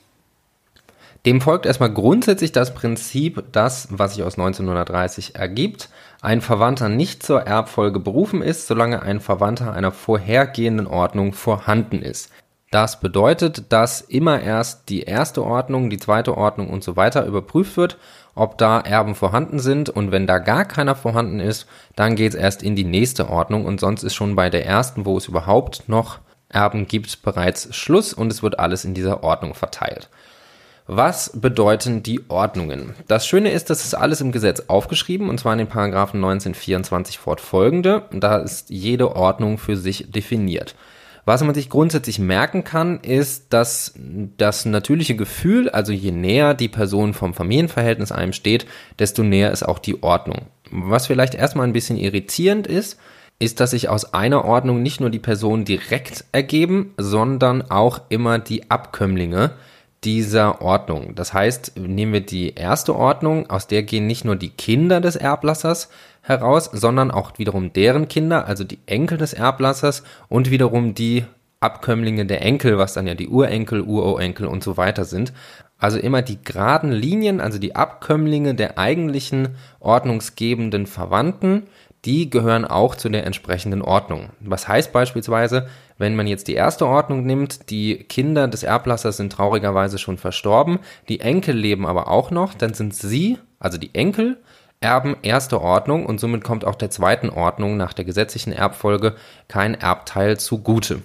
Dem 1.26 1.40
folgt 1.40 1.66
erstmal 1.66 1.92
grundsätzlich 1.92 2.52
das 2.52 2.74
Prinzip, 2.74 3.44
das, 3.52 3.88
was 3.90 4.14
sich 4.14 4.22
aus 4.22 4.38
1930 4.38 5.34
ergibt, 5.34 5.88
ein 6.20 6.40
Verwandter 6.40 6.88
nicht 6.88 7.22
zur 7.22 7.42
Erbfolge 7.42 8.00
berufen 8.00 8.42
ist, 8.42 8.66
solange 8.66 9.02
ein 9.02 9.20
Verwandter 9.20 9.72
einer 9.72 9.92
vorhergehenden 9.92 10.86
Ordnung 10.86 11.32
vorhanden 11.32 12.02
ist. 12.02 12.30
Das 12.70 13.00
bedeutet, 13.00 13.72
dass 13.72 14.02
immer 14.02 14.40
erst 14.40 14.90
die 14.90 15.02
erste 15.02 15.42
Ordnung, 15.42 15.88
die 15.88 15.96
zweite 15.96 16.36
Ordnung 16.36 16.68
und 16.68 16.84
so 16.84 16.96
weiter 16.96 17.24
überprüft 17.24 17.78
wird, 17.78 17.96
ob 18.34 18.58
da 18.58 18.80
Erben 18.80 19.14
vorhanden 19.14 19.58
sind 19.58 19.88
und 19.88 20.12
wenn 20.12 20.26
da 20.26 20.38
gar 20.38 20.66
keiner 20.66 20.94
vorhanden 20.94 21.40
ist, 21.40 21.66
dann 21.96 22.14
geht 22.14 22.34
es 22.34 22.38
erst 22.38 22.62
in 22.62 22.76
die 22.76 22.84
nächste 22.84 23.30
Ordnung 23.30 23.64
und 23.64 23.80
sonst 23.80 24.02
ist 24.02 24.14
schon 24.14 24.36
bei 24.36 24.50
der 24.50 24.66
ersten, 24.66 25.06
wo 25.06 25.16
es 25.16 25.28
überhaupt 25.28 25.88
noch 25.88 26.18
Erben 26.50 26.86
gibt, 26.86 27.22
bereits 27.22 27.74
Schluss 27.74 28.12
und 28.12 28.30
es 28.30 28.42
wird 28.42 28.58
alles 28.58 28.84
in 28.84 28.94
dieser 28.94 29.22
Ordnung 29.22 29.54
verteilt. 29.54 30.08
Was 30.86 31.32
bedeuten 31.34 32.02
die 32.02 32.20
Ordnungen? 32.28 32.94
Das 33.08 33.26
Schöne 33.26 33.50
ist, 33.50 33.68
das 33.68 33.84
ist 33.84 33.94
alles 33.94 34.20
im 34.20 34.32
Gesetz 34.32 34.64
aufgeschrieben 34.68 35.28
und 35.28 35.38
zwar 35.38 35.52
in 35.52 35.58
den 35.58 35.68
Paragraphen 35.68 36.18
1924 36.18 37.18
fortfolgende. 37.18 38.04
Da 38.10 38.36
ist 38.36 38.70
jede 38.70 39.14
Ordnung 39.14 39.58
für 39.58 39.76
sich 39.76 40.10
definiert. 40.10 40.74
Was 41.28 41.44
man 41.44 41.54
sich 41.54 41.68
grundsätzlich 41.68 42.18
merken 42.18 42.64
kann, 42.64 43.00
ist, 43.00 43.52
dass 43.52 43.92
das 44.38 44.64
natürliche 44.64 45.14
Gefühl, 45.14 45.68
also 45.68 45.92
je 45.92 46.10
näher 46.10 46.54
die 46.54 46.70
Person 46.70 47.12
vom 47.12 47.34
Familienverhältnis 47.34 48.12
einem 48.12 48.32
steht, 48.32 48.64
desto 48.98 49.22
näher 49.22 49.52
ist 49.52 49.62
auch 49.62 49.78
die 49.78 50.02
Ordnung. 50.02 50.46
Was 50.70 51.06
vielleicht 51.06 51.34
erstmal 51.34 51.66
ein 51.66 51.74
bisschen 51.74 51.98
irritierend 51.98 52.66
ist, 52.66 52.98
ist, 53.38 53.60
dass 53.60 53.72
sich 53.72 53.90
aus 53.90 54.14
einer 54.14 54.46
Ordnung 54.46 54.82
nicht 54.82 55.02
nur 55.02 55.10
die 55.10 55.18
Personen 55.18 55.66
direkt 55.66 56.24
ergeben, 56.32 56.94
sondern 56.96 57.70
auch 57.70 58.00
immer 58.08 58.38
die 58.38 58.70
Abkömmlinge, 58.70 59.50
dieser 60.04 60.62
Ordnung. 60.62 61.14
Das 61.14 61.34
heißt, 61.34 61.76
nehmen 61.76 62.14
wir 62.14 62.20
die 62.22 62.54
erste 62.54 62.96
Ordnung, 62.96 63.50
aus 63.50 63.66
der 63.66 63.82
gehen 63.82 64.06
nicht 64.06 64.24
nur 64.24 64.36
die 64.36 64.48
Kinder 64.48 65.02
des 65.02 65.16
Erblassers 65.16 65.90
heraus, 66.28 66.70
sondern 66.72 67.10
auch 67.10 67.38
wiederum 67.38 67.72
deren 67.72 68.06
Kinder, 68.08 68.46
also 68.46 68.64
die 68.64 68.78
Enkel 68.86 69.18
des 69.18 69.32
Erblassers 69.32 70.02
und 70.28 70.50
wiederum 70.50 70.94
die 70.94 71.24
Abkömmlinge 71.60 72.26
der 72.26 72.42
Enkel, 72.42 72.78
was 72.78 72.92
dann 72.92 73.06
ja 73.06 73.14
die 73.14 73.28
Urenkel, 73.28 73.80
Urorenkel 73.80 74.46
und 74.46 74.62
so 74.62 74.76
weiter 74.76 75.04
sind. 75.04 75.32
Also 75.78 75.98
immer 75.98 76.22
die 76.22 76.42
geraden 76.42 76.92
Linien, 76.92 77.40
also 77.40 77.58
die 77.58 77.74
Abkömmlinge 77.74 78.54
der 78.54 78.78
eigentlichen 78.78 79.56
ordnungsgebenden 79.80 80.86
Verwandten, 80.86 81.64
die 82.04 82.30
gehören 82.30 82.64
auch 82.64 82.94
zu 82.94 83.08
der 83.08 83.26
entsprechenden 83.26 83.82
Ordnung. 83.82 84.30
Was 84.40 84.68
heißt 84.68 84.92
beispielsweise, 84.92 85.68
wenn 85.96 86.14
man 86.14 86.28
jetzt 86.28 86.46
die 86.46 86.54
erste 86.54 86.86
Ordnung 86.86 87.24
nimmt, 87.26 87.70
die 87.70 87.96
Kinder 88.04 88.46
des 88.46 88.62
Erblassers 88.62 89.16
sind 89.16 89.32
traurigerweise 89.32 89.98
schon 89.98 90.16
verstorben, 90.16 90.78
die 91.08 91.20
Enkel 91.20 91.56
leben 91.56 91.86
aber 91.86 92.08
auch 92.08 92.30
noch, 92.30 92.54
dann 92.54 92.74
sind 92.74 92.94
sie, 92.94 93.38
also 93.58 93.78
die 93.78 93.94
Enkel, 93.94 94.36
Erben 94.80 95.16
erster 95.22 95.60
Ordnung 95.60 96.06
und 96.06 96.20
somit 96.20 96.44
kommt 96.44 96.64
auch 96.64 96.76
der 96.76 96.90
zweiten 96.90 97.30
Ordnung 97.30 97.76
nach 97.76 97.92
der 97.92 98.04
gesetzlichen 98.04 98.52
Erbfolge 98.52 99.16
kein 99.48 99.74
Erbteil 99.74 100.38
zugute. 100.38 101.02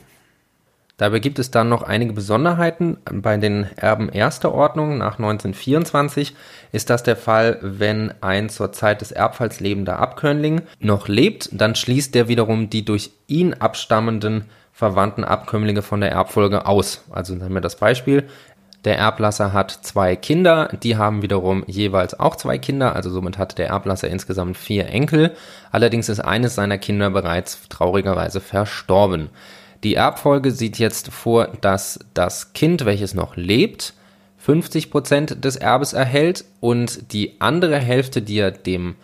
Dabei 0.98 1.20
gibt 1.20 1.40
es 1.40 1.50
dann 1.50 1.70
noch 1.70 1.82
einige 1.82 2.14
Besonderheiten. 2.14 2.98
Bei 3.12 3.36
den 3.38 3.68
Erben 3.76 4.10
erster 4.10 4.54
Ordnung 4.54 5.00
nach 5.00 5.18
1924 5.18 6.36
ist 6.72 6.92
das 6.92 7.02
der 7.02 7.16
Fall, 7.16 7.58
wenn 7.62 8.14
ein 8.22 8.50
zur 8.50 8.72
Zeit 8.72 9.02
des 9.02 9.12
Erbfalls 9.12 9.60
lebender 9.60 9.98
Abkömmling 9.98 10.62
noch 10.80 11.08
lebt, 11.08 11.50
dann 11.52 11.74
schließt 11.74 12.14
der 12.14 12.28
wiederum 12.28 12.70
die 12.70 12.86
durch 12.86 13.12
ihn 13.28 13.56
abstammenden 13.56 14.46
verwandten 14.72 15.24
Abkömmlinge 15.24 15.82
von 15.82 16.02
der 16.02 16.12
Erbfolge 16.12 16.66
aus. 16.66 17.04
Also 17.12 17.36
nehmen 17.36 17.54
wir 17.54 17.62
das 17.62 17.76
Beispiel. 17.76 18.28
Der 18.86 18.98
Erblasser 18.98 19.54
hat 19.54 19.72
zwei 19.72 20.16
Kinder, 20.18 20.70
die 20.84 20.98
haben 20.98 21.22
wiederum 21.22 21.64
jeweils 21.68 22.20
auch 22.20 22.36
zwei 22.36 22.58
Kinder, 22.58 22.96
also 22.96 23.10
somit 23.10 23.38
hat 23.38 23.58
der 23.58 23.68
Erblasser 23.68 24.10
insgesamt 24.10 24.58
vier 24.58 24.88
Enkel. 24.88 25.32
Allerdings 25.72 26.10
ist 26.10 26.20
eines 26.20 26.56
seiner 26.56 26.78
Kinder 26.78 27.10
bereits 27.10 27.68
traurigerweise 27.70 28.42
verstorben. 28.42 29.30
Die 29.84 29.96
Erbfolge 29.96 30.52
sieht 30.52 30.80
jetzt 30.80 31.12
vor, 31.12 31.48
dass 31.62 32.00
das 32.14 32.54
Kind, 32.54 32.84
welches 32.86 33.14
noch 33.14 33.38
lebt, 33.38 33.94
50 34.38 34.92
Prozent 34.92 35.46
des 35.46 35.56
Erbes 35.56 35.94
erhält 35.94 36.44
und 36.60 37.14
die 37.14 37.40
andere 37.40 37.80
Hälfte, 37.80 38.22
die 38.22 38.40
er 38.40 38.52
dem 38.52 38.96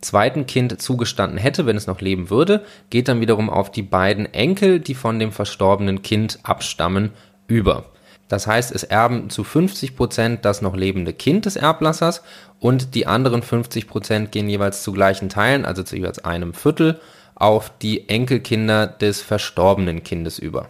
zweiten 0.00 0.46
Kind 0.46 0.80
zugestanden 0.82 1.38
hätte, 1.38 1.66
wenn 1.66 1.76
es 1.76 1.86
noch 1.86 2.00
leben 2.00 2.30
würde, 2.30 2.64
geht 2.90 3.06
dann 3.06 3.20
wiederum 3.20 3.50
auf 3.50 3.70
die 3.70 3.82
beiden 3.82 4.32
Enkel, 4.32 4.80
die 4.80 4.94
von 4.94 5.20
dem 5.20 5.30
verstorbenen 5.30 6.02
Kind 6.02 6.40
abstammen, 6.42 7.12
über. 7.46 7.86
Das 8.28 8.46
heißt, 8.46 8.72
es 8.72 8.84
erben 8.84 9.30
zu 9.30 9.42
50 9.42 9.96
Prozent 9.96 10.44
das 10.44 10.62
noch 10.62 10.76
lebende 10.76 11.12
Kind 11.12 11.46
des 11.46 11.56
Erblassers 11.56 12.22
und 12.60 12.94
die 12.94 13.06
anderen 13.06 13.42
50 13.42 13.88
Prozent 13.88 14.32
gehen 14.32 14.48
jeweils 14.48 14.82
zu 14.82 14.92
gleichen 14.92 15.28
Teilen, 15.28 15.64
also 15.64 15.82
zu 15.82 15.96
jeweils 15.96 16.24
einem 16.24 16.52
Viertel 16.52 17.00
auf 17.34 17.70
die 17.78 18.08
Enkelkinder 18.08 18.86
des 18.86 19.22
verstorbenen 19.22 20.02
Kindes 20.02 20.38
über. 20.38 20.68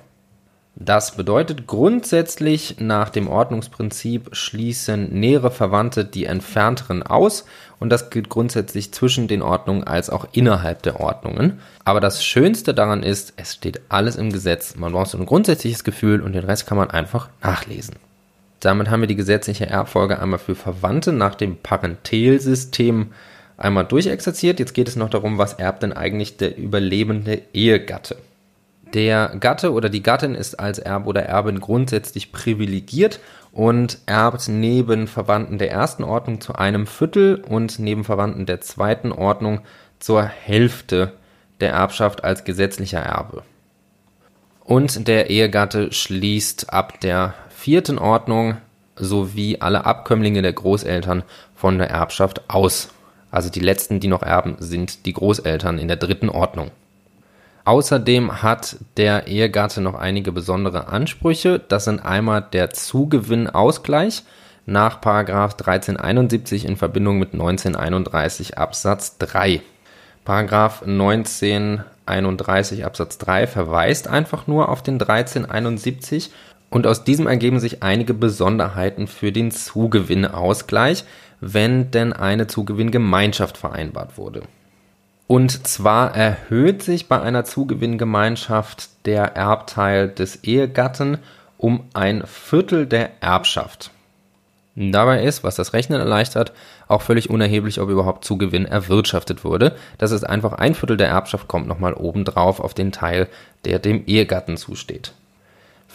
Das 0.80 1.16
bedeutet 1.16 1.66
grundsätzlich 1.66 2.76
nach 2.78 3.10
dem 3.10 3.26
Ordnungsprinzip 3.26 4.28
schließen 4.30 5.12
nähere 5.12 5.50
Verwandte 5.50 6.04
die 6.04 6.26
entfernteren 6.26 7.02
aus 7.02 7.46
und 7.80 7.90
das 7.90 8.10
gilt 8.10 8.28
grundsätzlich 8.28 8.92
zwischen 8.92 9.26
den 9.26 9.42
Ordnungen 9.42 9.82
als 9.82 10.08
auch 10.08 10.28
innerhalb 10.30 10.82
der 10.82 11.00
Ordnungen. 11.00 11.58
Aber 11.84 11.98
das 11.98 12.24
Schönste 12.24 12.74
daran 12.74 13.02
ist, 13.02 13.32
es 13.36 13.54
steht 13.54 13.80
alles 13.88 14.14
im 14.14 14.30
Gesetz. 14.30 14.76
Man 14.76 14.92
braucht 14.92 15.10
so 15.10 15.18
ein 15.18 15.26
grundsätzliches 15.26 15.82
Gefühl 15.82 16.22
und 16.22 16.32
den 16.34 16.44
Rest 16.44 16.68
kann 16.68 16.78
man 16.78 16.90
einfach 16.90 17.28
nachlesen. 17.42 17.96
Damit 18.60 18.88
haben 18.88 19.00
wir 19.00 19.08
die 19.08 19.16
gesetzliche 19.16 19.66
Erbfolge 19.66 20.20
einmal 20.20 20.38
für 20.38 20.54
Verwandte 20.54 21.12
nach 21.12 21.34
dem 21.34 21.56
Parentelsystem 21.56 23.08
einmal 23.56 23.84
durchexerziert. 23.84 24.60
Jetzt 24.60 24.74
geht 24.74 24.86
es 24.86 24.94
noch 24.94 25.10
darum, 25.10 25.38
was 25.38 25.54
erbt 25.54 25.82
denn 25.82 25.92
eigentlich 25.92 26.36
der 26.36 26.56
überlebende 26.56 27.42
Ehegatte. 27.52 28.16
Der 28.94 29.36
Gatte 29.38 29.72
oder 29.72 29.90
die 29.90 30.02
Gattin 30.02 30.34
ist 30.34 30.58
als 30.58 30.78
Erbe 30.78 31.08
oder 31.08 31.22
Erbin 31.22 31.60
grundsätzlich 31.60 32.32
privilegiert 32.32 33.20
und 33.52 33.98
erbt 34.06 34.48
neben 34.48 35.06
Verwandten 35.06 35.58
der 35.58 35.70
ersten 35.70 36.04
Ordnung 36.04 36.40
zu 36.40 36.54
einem 36.54 36.86
Viertel 36.86 37.36
und 37.36 37.78
neben 37.78 38.04
Verwandten 38.04 38.46
der 38.46 38.60
zweiten 38.60 39.12
Ordnung 39.12 39.60
zur 39.98 40.22
Hälfte 40.22 41.12
der 41.60 41.72
Erbschaft 41.72 42.24
als 42.24 42.44
gesetzlicher 42.44 43.00
Erbe. 43.00 43.42
Und 44.64 45.08
der 45.08 45.28
Ehegatte 45.30 45.92
schließt 45.92 46.72
ab 46.72 47.00
der 47.00 47.34
vierten 47.48 47.98
Ordnung 47.98 48.58
sowie 48.96 49.58
alle 49.60 49.84
Abkömmlinge 49.84 50.42
der 50.42 50.52
Großeltern 50.52 51.24
von 51.54 51.78
der 51.78 51.90
Erbschaft 51.90 52.48
aus. 52.48 52.88
Also 53.30 53.50
die 53.50 53.60
letzten, 53.60 54.00
die 54.00 54.08
noch 54.08 54.22
erben, 54.22 54.56
sind 54.60 55.06
die 55.06 55.12
Großeltern 55.12 55.78
in 55.78 55.88
der 55.88 55.96
dritten 55.96 56.28
Ordnung. 56.28 56.70
Außerdem 57.68 58.42
hat 58.42 58.76
der 58.96 59.26
Ehegatte 59.26 59.82
noch 59.82 59.94
einige 59.94 60.32
besondere 60.32 60.88
Ansprüche. 60.88 61.58
Das 61.58 61.84
sind 61.84 62.00
einmal 62.00 62.40
der 62.40 62.70
Zugewinnausgleich 62.70 64.22
nach 64.64 65.02
1371 65.02 66.64
in 66.64 66.78
Verbindung 66.78 67.18
mit 67.18 67.34
1931 67.34 68.56
Absatz 68.56 69.18
3. 69.18 69.60
Paragraph 70.24 70.82
1931 70.82 72.86
Absatz 72.86 73.18
3 73.18 73.46
verweist 73.46 74.08
einfach 74.08 74.46
nur 74.46 74.70
auf 74.70 74.82
den 74.82 74.94
1371 74.94 76.30
und 76.70 76.86
aus 76.86 77.04
diesem 77.04 77.26
ergeben 77.26 77.60
sich 77.60 77.82
einige 77.82 78.14
Besonderheiten 78.14 79.06
für 79.06 79.30
den 79.30 79.50
Zugewinnausgleich, 79.50 81.04
wenn 81.42 81.90
denn 81.90 82.14
eine 82.14 82.46
Zugewinngemeinschaft 82.46 83.58
vereinbart 83.58 84.16
wurde. 84.16 84.40
Und 85.28 85.66
zwar 85.66 86.16
erhöht 86.16 86.82
sich 86.82 87.06
bei 87.06 87.20
einer 87.20 87.44
Zugewinngemeinschaft 87.44 88.88
der 89.04 89.36
Erbteil 89.36 90.08
des 90.08 90.42
Ehegatten 90.42 91.18
um 91.58 91.84
ein 91.92 92.26
Viertel 92.26 92.86
der 92.86 93.10
Erbschaft. 93.20 93.90
Dabei 94.74 95.22
ist, 95.22 95.44
was 95.44 95.56
das 95.56 95.74
Rechnen 95.74 96.00
erleichtert, 96.00 96.52
auch 96.86 97.02
völlig 97.02 97.28
unerheblich, 97.28 97.78
ob 97.78 97.90
überhaupt 97.90 98.24
Zugewinn 98.24 98.64
erwirtschaftet 98.64 99.44
wurde. 99.44 99.76
Das 99.98 100.12
ist 100.12 100.24
einfach 100.24 100.54
ein 100.54 100.74
Viertel 100.74 100.96
der 100.96 101.08
Erbschaft 101.08 101.46
kommt 101.46 101.66
nochmal 101.66 101.92
obendrauf 101.92 102.58
auf 102.58 102.72
den 102.72 102.90
Teil, 102.90 103.28
der 103.66 103.80
dem 103.80 104.06
Ehegatten 104.06 104.56
zusteht. 104.56 105.12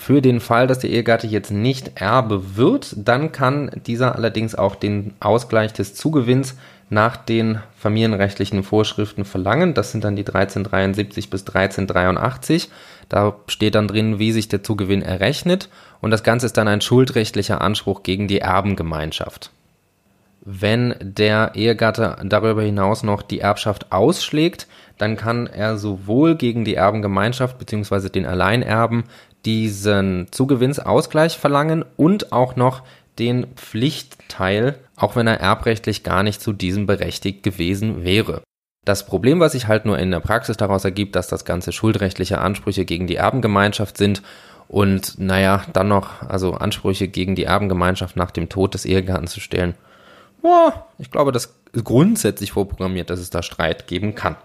Für 0.03 0.22
den 0.22 0.41
Fall, 0.41 0.67
dass 0.67 0.79
der 0.79 0.89
Ehegatte 0.89 1.27
jetzt 1.27 1.50
nicht 1.50 2.01
Erbe 2.01 2.57
wird, 2.57 2.93
dann 2.98 3.31
kann 3.31 3.72
dieser 3.88 4.15
allerdings 4.15 4.53
auch 4.53 4.75
den 4.75 5.13
Ausgleich 5.22 5.72
des 5.72 5.95
Zugewinns 5.95 6.57
nach 6.89 7.15
den 7.15 7.60
familienrechtlichen 7.77 8.63
Vorschriften 8.63 9.24
verlangen. 9.24 9.74
Das 9.74 9.93
sind 9.93 10.03
dann 10.03 10.17
die 10.17 10.27
1373 10.27 11.29
bis 11.29 11.48
1383. 11.48 12.69
Da 13.07 13.38
steht 13.48 13.75
dann 13.75 13.88
drin, 13.88 14.19
wie 14.19 14.33
sich 14.33 14.50
der 14.50 14.62
Zugewinn 14.62 15.03
errechnet 15.03 15.69
und 16.01 16.12
das 16.12 16.24
Ganze 16.24 16.48
ist 16.48 16.57
dann 16.57 16.67
ein 16.67 16.81
schuldrechtlicher 16.81 17.62
Anspruch 17.62 18.03
gegen 18.03 18.27
die 18.27 18.39
Erbengemeinschaft. 18.39 19.51
Wenn 20.41 20.95
der 21.00 21.51
Ehegatte 21.55 22.17
darüber 22.25 22.63
hinaus 22.63 23.03
noch 23.03 23.22
die 23.22 23.39
Erbschaft 23.39 23.93
ausschlägt, 23.93 24.67
dann 24.98 25.15
kann 25.15 25.48
er 25.48 25.77
sowohl 25.77 26.36
gegen 26.36 26.65
die 26.65 26.75
Erbengemeinschaft 26.75 27.57
bzw. 27.57 28.10
den 28.10 28.25
Alleinerben 28.25 29.05
diesen 29.45 30.27
Zugewinnsausgleich 30.31 31.38
verlangen 31.38 31.83
und 31.97 32.31
auch 32.31 32.55
noch 32.55 32.83
den 33.19 33.47
Pflichtteil, 33.55 34.79
auch 34.95 35.15
wenn 35.15 35.27
er 35.27 35.39
erbrechtlich 35.39 36.03
gar 36.03 36.23
nicht 36.23 36.41
zu 36.41 36.53
diesem 36.53 36.85
berechtigt 36.85 37.43
gewesen 37.43 38.03
wäre. 38.03 38.41
Das 38.85 39.05
Problem, 39.05 39.39
was 39.39 39.53
sich 39.53 39.67
halt 39.67 39.85
nur 39.85 39.97
in 39.97 40.12
der 40.12 40.19
Praxis 40.19 40.57
daraus 40.57 40.83
ergibt, 40.83 41.15
dass 41.15 41.27
das 41.27 41.45
Ganze 41.45 41.71
schuldrechtliche 41.71 42.39
Ansprüche 42.39 42.85
gegen 42.85 43.07
die 43.07 43.15
Erbengemeinschaft 43.15 43.97
sind 43.97 44.21
und 44.67 45.19
naja, 45.19 45.63
dann 45.71 45.88
noch 45.88 46.21
also 46.23 46.53
Ansprüche 46.53 47.07
gegen 47.07 47.35
die 47.35 47.43
Erbengemeinschaft 47.43 48.15
nach 48.15 48.31
dem 48.31 48.50
Tod 48.50 48.73
des 48.73 48.85
Ehegatten 48.85 49.27
zu 49.27 49.39
stellen. 49.39 49.75
Boah, 50.41 50.88
ich 50.97 51.12
glaube, 51.12 51.31
das 51.31 51.53
ist 51.71 51.85
grundsätzlich 51.85 52.51
vorprogrammiert, 52.51 53.09
dass 53.09 53.19
es 53.19 53.29
da 53.29 53.41
Streit 53.41 53.88
geben 53.88 54.15
kann. 54.15 54.35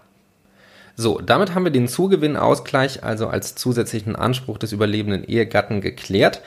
So, 1.01 1.21
damit 1.21 1.55
haben 1.55 1.63
wir 1.63 1.71
den 1.71 1.87
Zugewinnausgleich 1.87 3.05
also 3.05 3.29
als 3.29 3.55
zusätzlichen 3.55 4.17
Anspruch 4.17 4.57
des 4.57 4.73
überlebenden 4.73 5.23
Ehegatten 5.23 5.79
geklärt. 5.79 6.41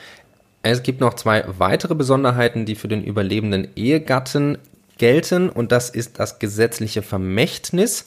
Es 0.61 0.83
gibt 0.83 1.01
noch 1.01 1.15
zwei 1.15 1.43
weitere 1.57 1.95
Besonderheiten, 1.95 2.63
die 2.67 2.75
für 2.75 2.87
den 2.87 3.03
überlebenden 3.03 3.69
Ehegatten 3.75 4.59
gelten 4.99 5.49
und 5.49 5.71
das 5.71 5.89
ist 5.89 6.19
das 6.19 6.37
gesetzliche 6.37 7.01
Vermächtnis, 7.01 8.05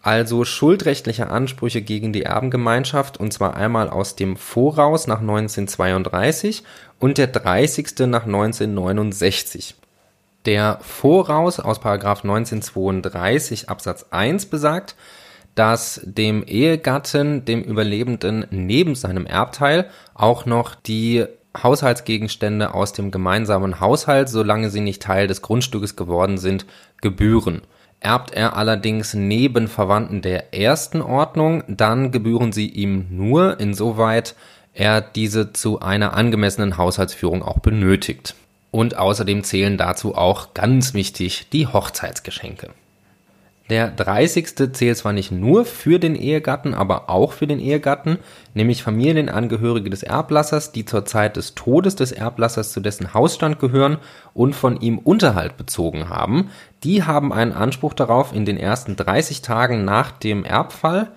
also 0.00 0.44
schuldrechtliche 0.44 1.30
Ansprüche 1.30 1.82
gegen 1.82 2.12
die 2.12 2.22
Erbengemeinschaft 2.22 3.18
und 3.18 3.32
zwar 3.32 3.56
einmal 3.56 3.90
aus 3.90 4.14
dem 4.14 4.36
Voraus 4.36 5.08
nach 5.08 5.18
1932 5.20 6.62
und 7.00 7.18
der 7.18 7.26
30. 7.26 8.06
nach 8.06 8.24
1969. 8.24 9.74
Der 10.46 10.78
Voraus 10.80 11.58
aus 11.58 11.84
1932 11.84 13.68
Absatz 13.68 14.06
1 14.12 14.46
besagt, 14.46 14.94
dass 15.58 16.00
dem 16.04 16.44
Ehegatten, 16.46 17.44
dem 17.44 17.62
Überlebenden 17.62 18.46
neben 18.50 18.94
seinem 18.94 19.26
Erbteil 19.26 19.90
auch 20.14 20.46
noch 20.46 20.76
die 20.76 21.24
Haushaltsgegenstände 21.60 22.74
aus 22.74 22.92
dem 22.92 23.10
gemeinsamen 23.10 23.80
Haushalt, 23.80 24.28
solange 24.28 24.70
sie 24.70 24.80
nicht 24.80 25.02
Teil 25.02 25.26
des 25.26 25.42
Grundstückes 25.42 25.96
geworden 25.96 26.38
sind, 26.38 26.64
gebühren. 27.00 27.62
Erbt 27.98 28.32
er 28.32 28.56
allerdings 28.56 29.14
neben 29.14 29.66
Verwandten 29.66 30.22
der 30.22 30.54
ersten 30.54 31.02
Ordnung, 31.02 31.64
dann 31.66 32.12
gebühren 32.12 32.52
sie 32.52 32.68
ihm 32.68 33.06
nur 33.10 33.58
insoweit 33.58 34.36
er 34.78 35.00
diese 35.00 35.52
zu 35.52 35.80
einer 35.80 36.14
angemessenen 36.14 36.78
Haushaltsführung 36.78 37.42
auch 37.42 37.58
benötigt. 37.58 38.36
Und 38.70 38.96
außerdem 38.96 39.42
zählen 39.42 39.76
dazu 39.76 40.14
auch 40.14 40.54
ganz 40.54 40.94
wichtig 40.94 41.48
die 41.52 41.66
Hochzeitsgeschenke. 41.66 42.70
Der 43.70 43.90
30. 43.90 44.72
zählt 44.72 44.96
zwar 44.96 45.12
nicht 45.12 45.30
nur 45.30 45.66
für 45.66 45.98
den 45.98 46.14
Ehegatten, 46.14 46.72
aber 46.72 47.10
auch 47.10 47.32
für 47.32 47.46
den 47.46 47.60
Ehegatten, 47.60 48.18
nämlich 48.54 48.82
Familienangehörige 48.82 49.90
des 49.90 50.02
Erblassers, 50.02 50.72
die 50.72 50.86
zur 50.86 51.04
Zeit 51.04 51.36
des 51.36 51.54
Todes 51.54 51.94
des 51.94 52.12
Erblassers 52.12 52.72
zu 52.72 52.80
dessen 52.80 53.12
Hausstand 53.12 53.58
gehören 53.58 53.98
und 54.32 54.54
von 54.54 54.80
ihm 54.80 54.98
Unterhalt 54.98 55.58
bezogen 55.58 56.08
haben. 56.08 56.50
Die 56.82 57.02
haben 57.02 57.30
einen 57.30 57.52
Anspruch 57.52 57.92
darauf, 57.92 58.34
in 58.34 58.46
den 58.46 58.56
ersten 58.56 58.96
30 58.96 59.42
Tagen 59.42 59.84
nach 59.84 60.12
dem 60.12 60.44
Erbfall, 60.44 61.10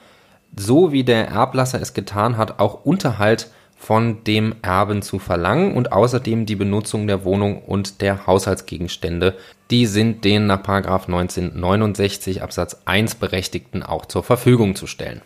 so 0.54 0.92
wie 0.92 1.06
der 1.06 1.30
Erblasser 1.30 1.82
es 1.82 1.94
getan 1.94 2.36
hat, 2.36 2.60
auch 2.60 2.84
Unterhalt 2.84 3.50
von 3.82 4.24
dem 4.26 4.54
Erben 4.62 5.02
zu 5.02 5.18
verlangen 5.18 5.74
und 5.74 5.92
außerdem 5.92 6.46
die 6.46 6.56
Benutzung 6.56 7.08
der 7.08 7.26
Wohnung 7.26 7.64
und 7.64 8.02
der 8.02 8.28
Haushaltsgegenstände. 8.28 9.36
Die 9.72 9.88
sind 9.88 10.24
den 10.24 10.46
nach 10.46 10.60
1969 10.60 12.44
Absatz 12.44 12.84
1 12.86 13.16
Berechtigten 13.16 13.82
auch 13.82 14.06
zur 14.06 14.22
Verfügung 14.22 14.76
zu 14.76 14.86
stellen. 14.86 15.22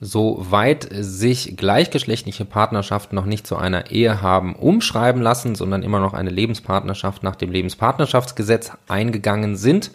Soweit 0.00 0.88
sich 0.90 1.58
gleichgeschlechtliche 1.58 2.46
Partnerschaften 2.46 3.16
noch 3.16 3.26
nicht 3.26 3.46
zu 3.46 3.56
einer 3.56 3.90
Ehe 3.90 4.22
haben 4.22 4.56
umschreiben 4.56 5.20
lassen, 5.20 5.54
sondern 5.54 5.82
immer 5.82 6.00
noch 6.00 6.14
eine 6.14 6.30
Lebenspartnerschaft 6.30 7.22
nach 7.22 7.36
dem 7.36 7.52
Lebenspartnerschaftsgesetz 7.52 8.72
eingegangen 8.88 9.56
sind, 9.56 9.90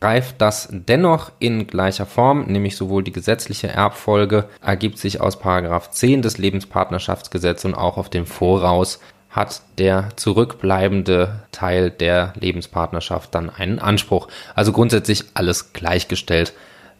greift 0.00 0.40
das 0.40 0.68
dennoch 0.70 1.30
in 1.38 1.66
gleicher 1.66 2.06
Form, 2.06 2.46
nämlich 2.46 2.76
sowohl 2.76 3.04
die 3.04 3.12
gesetzliche 3.12 3.68
Erbfolge 3.68 4.48
ergibt 4.62 4.98
sich 4.98 5.20
aus 5.20 5.38
Paragraph 5.38 5.90
10 5.90 6.22
des 6.22 6.38
Lebenspartnerschaftsgesetzes 6.38 7.66
und 7.66 7.74
auch 7.74 7.98
auf 7.98 8.08
dem 8.08 8.26
Voraus 8.26 9.00
hat 9.28 9.62
der 9.78 10.08
zurückbleibende 10.16 11.44
Teil 11.52 11.90
der 11.90 12.32
Lebenspartnerschaft 12.34 13.34
dann 13.34 13.48
einen 13.48 13.78
Anspruch. 13.78 14.28
Also 14.54 14.72
grundsätzlich 14.72 15.24
alles 15.34 15.72
gleichgestellt. 15.72 16.52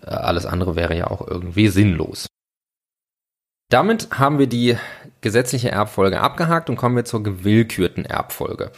Äh, 0.07 0.11
alles 0.11 0.47
andere 0.47 0.77
wäre 0.77 0.97
ja 0.97 1.09
auch 1.09 1.27
irgendwie 1.27 1.69
sinnlos. 1.69 2.27
Damit 3.69 4.19
haben 4.19 4.39
wir 4.39 4.47
die 4.47 4.77
gesetzliche 5.21 5.71
Erbfolge 5.71 6.21
abgehakt 6.21 6.71
und 6.71 6.77
kommen 6.77 6.97
wir 6.97 7.05
zur 7.05 7.23
gewillkürten 7.23 8.05
Erbfolge. 8.05 8.71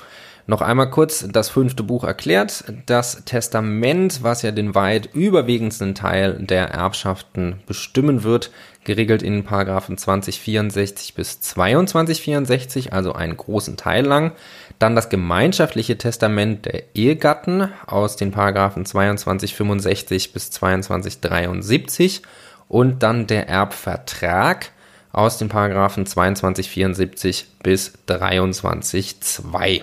Noch 0.47 0.61
einmal 0.61 0.91
kurz 0.91 1.27
das 1.31 1.51
fünfte 1.51 1.85
Buch 1.85 2.03
erklärt. 2.03 2.65
Das 2.87 3.25
Testament, 3.25 4.23
was 4.23 4.43
ja 4.43 4.51
den 4.51 4.75
weit 4.75 5.15
überwiegendsten 5.15 5.95
Teil 5.95 6.35
der 6.35 6.71
Erbschaften 6.71 7.61
bestimmen 7.67 8.25
wird, 8.25 8.51
geregelt 8.85 9.23
in 9.23 9.45
Paragraphen 9.45 9.97
2064 9.97 11.15
bis 11.15 11.41
2264, 11.41 12.93
also 12.93 13.13
einen 13.13 13.37
großen 13.37 13.77
Teil 13.77 14.05
lang. 14.05 14.33
Dann 14.81 14.97
das 14.97 15.11
gemeinschaftliche 15.11 15.97
Testament 15.97 16.67
der 16.67 16.97
Ehegatten 16.97 17.69
aus 17.87 18.17
den 18.17 18.33
Paragraphen 18.33 18.85
2265 18.85 20.33
bis 20.33 20.51
2273 20.51 22.23
und 22.67 23.05
dann 23.05 23.29
der 23.29 23.49
Erbvertrag 23.49 24.71
aus 25.13 25.39
den 25.39 25.49
Paragraphen 25.49 26.05
2274 26.05 27.47
bis 27.63 27.93
23.2. 28.09 29.83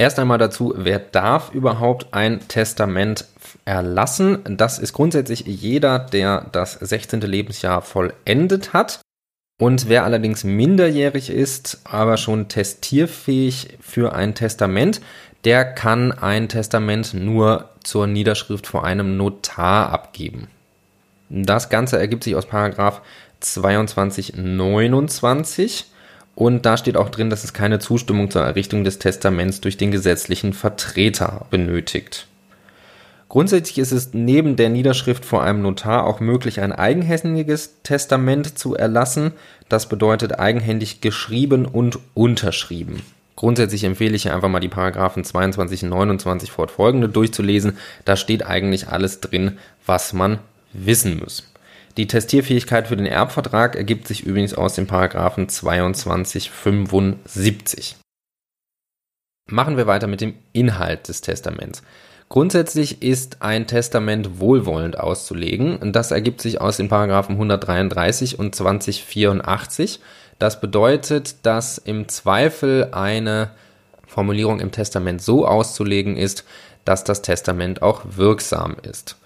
Erst 0.00 0.18
einmal 0.18 0.38
dazu, 0.38 0.72
wer 0.78 0.98
darf 0.98 1.52
überhaupt 1.52 2.14
ein 2.14 2.40
Testament 2.48 3.26
erlassen? 3.66 4.38
Das 4.46 4.78
ist 4.78 4.94
grundsätzlich 4.94 5.40
jeder, 5.40 5.98
der 5.98 6.46
das 6.52 6.72
16. 6.72 7.20
Lebensjahr 7.20 7.82
vollendet 7.82 8.72
hat. 8.72 9.02
Und 9.60 9.90
wer 9.90 10.04
allerdings 10.04 10.42
minderjährig 10.42 11.28
ist, 11.28 11.82
aber 11.84 12.16
schon 12.16 12.48
testierfähig 12.48 13.76
für 13.82 14.14
ein 14.14 14.34
Testament, 14.34 15.02
der 15.44 15.66
kann 15.66 16.12
ein 16.12 16.48
Testament 16.48 17.12
nur 17.12 17.68
zur 17.84 18.06
Niederschrift 18.06 18.66
vor 18.66 18.84
einem 18.84 19.18
Notar 19.18 19.90
abgeben. 19.90 20.48
Das 21.28 21.68
Ganze 21.68 21.98
ergibt 21.98 22.24
sich 22.24 22.36
aus 22.36 22.46
Paragraph 22.46 23.02
2229 23.40 25.90
und 26.40 26.64
da 26.64 26.78
steht 26.78 26.96
auch 26.96 27.10
drin, 27.10 27.28
dass 27.28 27.44
es 27.44 27.52
keine 27.52 27.80
Zustimmung 27.80 28.30
zur 28.30 28.40
Errichtung 28.40 28.82
des 28.82 28.98
Testaments 28.98 29.60
durch 29.60 29.76
den 29.76 29.90
gesetzlichen 29.90 30.54
Vertreter 30.54 31.44
benötigt. 31.50 32.28
Grundsätzlich 33.28 33.76
ist 33.76 33.92
es 33.92 34.14
neben 34.14 34.56
der 34.56 34.70
Niederschrift 34.70 35.26
vor 35.26 35.42
einem 35.42 35.60
Notar 35.60 36.06
auch 36.06 36.20
möglich, 36.20 36.62
ein 36.62 36.72
eigenhändiges 36.72 37.82
Testament 37.82 38.58
zu 38.58 38.74
erlassen. 38.74 39.32
Das 39.68 39.90
bedeutet 39.90 40.38
eigenhändig 40.38 41.02
geschrieben 41.02 41.66
und 41.66 41.98
unterschrieben. 42.14 43.02
Grundsätzlich 43.36 43.84
empfehle 43.84 44.16
ich 44.16 44.30
einfach 44.30 44.48
mal 44.48 44.60
die 44.60 44.68
Paragraphen 44.68 45.24
22 45.24 45.82
und 45.82 45.90
29 45.90 46.50
fortfolgende 46.50 47.10
durchzulesen. 47.10 47.76
Da 48.06 48.16
steht 48.16 48.46
eigentlich 48.46 48.88
alles 48.88 49.20
drin, 49.20 49.58
was 49.84 50.14
man 50.14 50.38
wissen 50.72 51.18
muss. 51.18 51.49
Die 52.00 52.06
Testierfähigkeit 52.06 52.88
für 52.88 52.96
den 52.96 53.04
Erbvertrag 53.04 53.76
ergibt 53.76 54.08
sich 54.08 54.24
übrigens 54.24 54.54
aus 54.54 54.74
dem 54.74 54.86
Paragraphen 54.86 55.50
2275. 55.50 57.96
Machen 59.50 59.76
wir 59.76 59.86
weiter 59.86 60.06
mit 60.06 60.22
dem 60.22 60.32
Inhalt 60.54 61.08
des 61.08 61.20
Testaments. 61.20 61.82
Grundsätzlich 62.30 63.02
ist 63.02 63.42
ein 63.42 63.66
Testament 63.66 64.40
wohlwollend 64.40 64.98
auszulegen. 64.98 65.92
Das 65.92 66.10
ergibt 66.10 66.40
sich 66.40 66.58
aus 66.58 66.78
den 66.78 66.88
Paragraphen 66.88 67.34
133 67.34 68.38
und 68.38 68.54
2084. 68.54 70.00
Das 70.38 70.58
bedeutet, 70.58 71.44
dass 71.44 71.76
im 71.76 72.08
Zweifel 72.08 72.88
eine 72.92 73.50
Formulierung 74.06 74.60
im 74.60 74.72
Testament 74.72 75.20
so 75.20 75.46
auszulegen 75.46 76.16
ist, 76.16 76.46
dass 76.86 77.04
das 77.04 77.20
Testament 77.20 77.82
auch 77.82 78.00
wirksam 78.06 78.76
ist. 78.82 79.19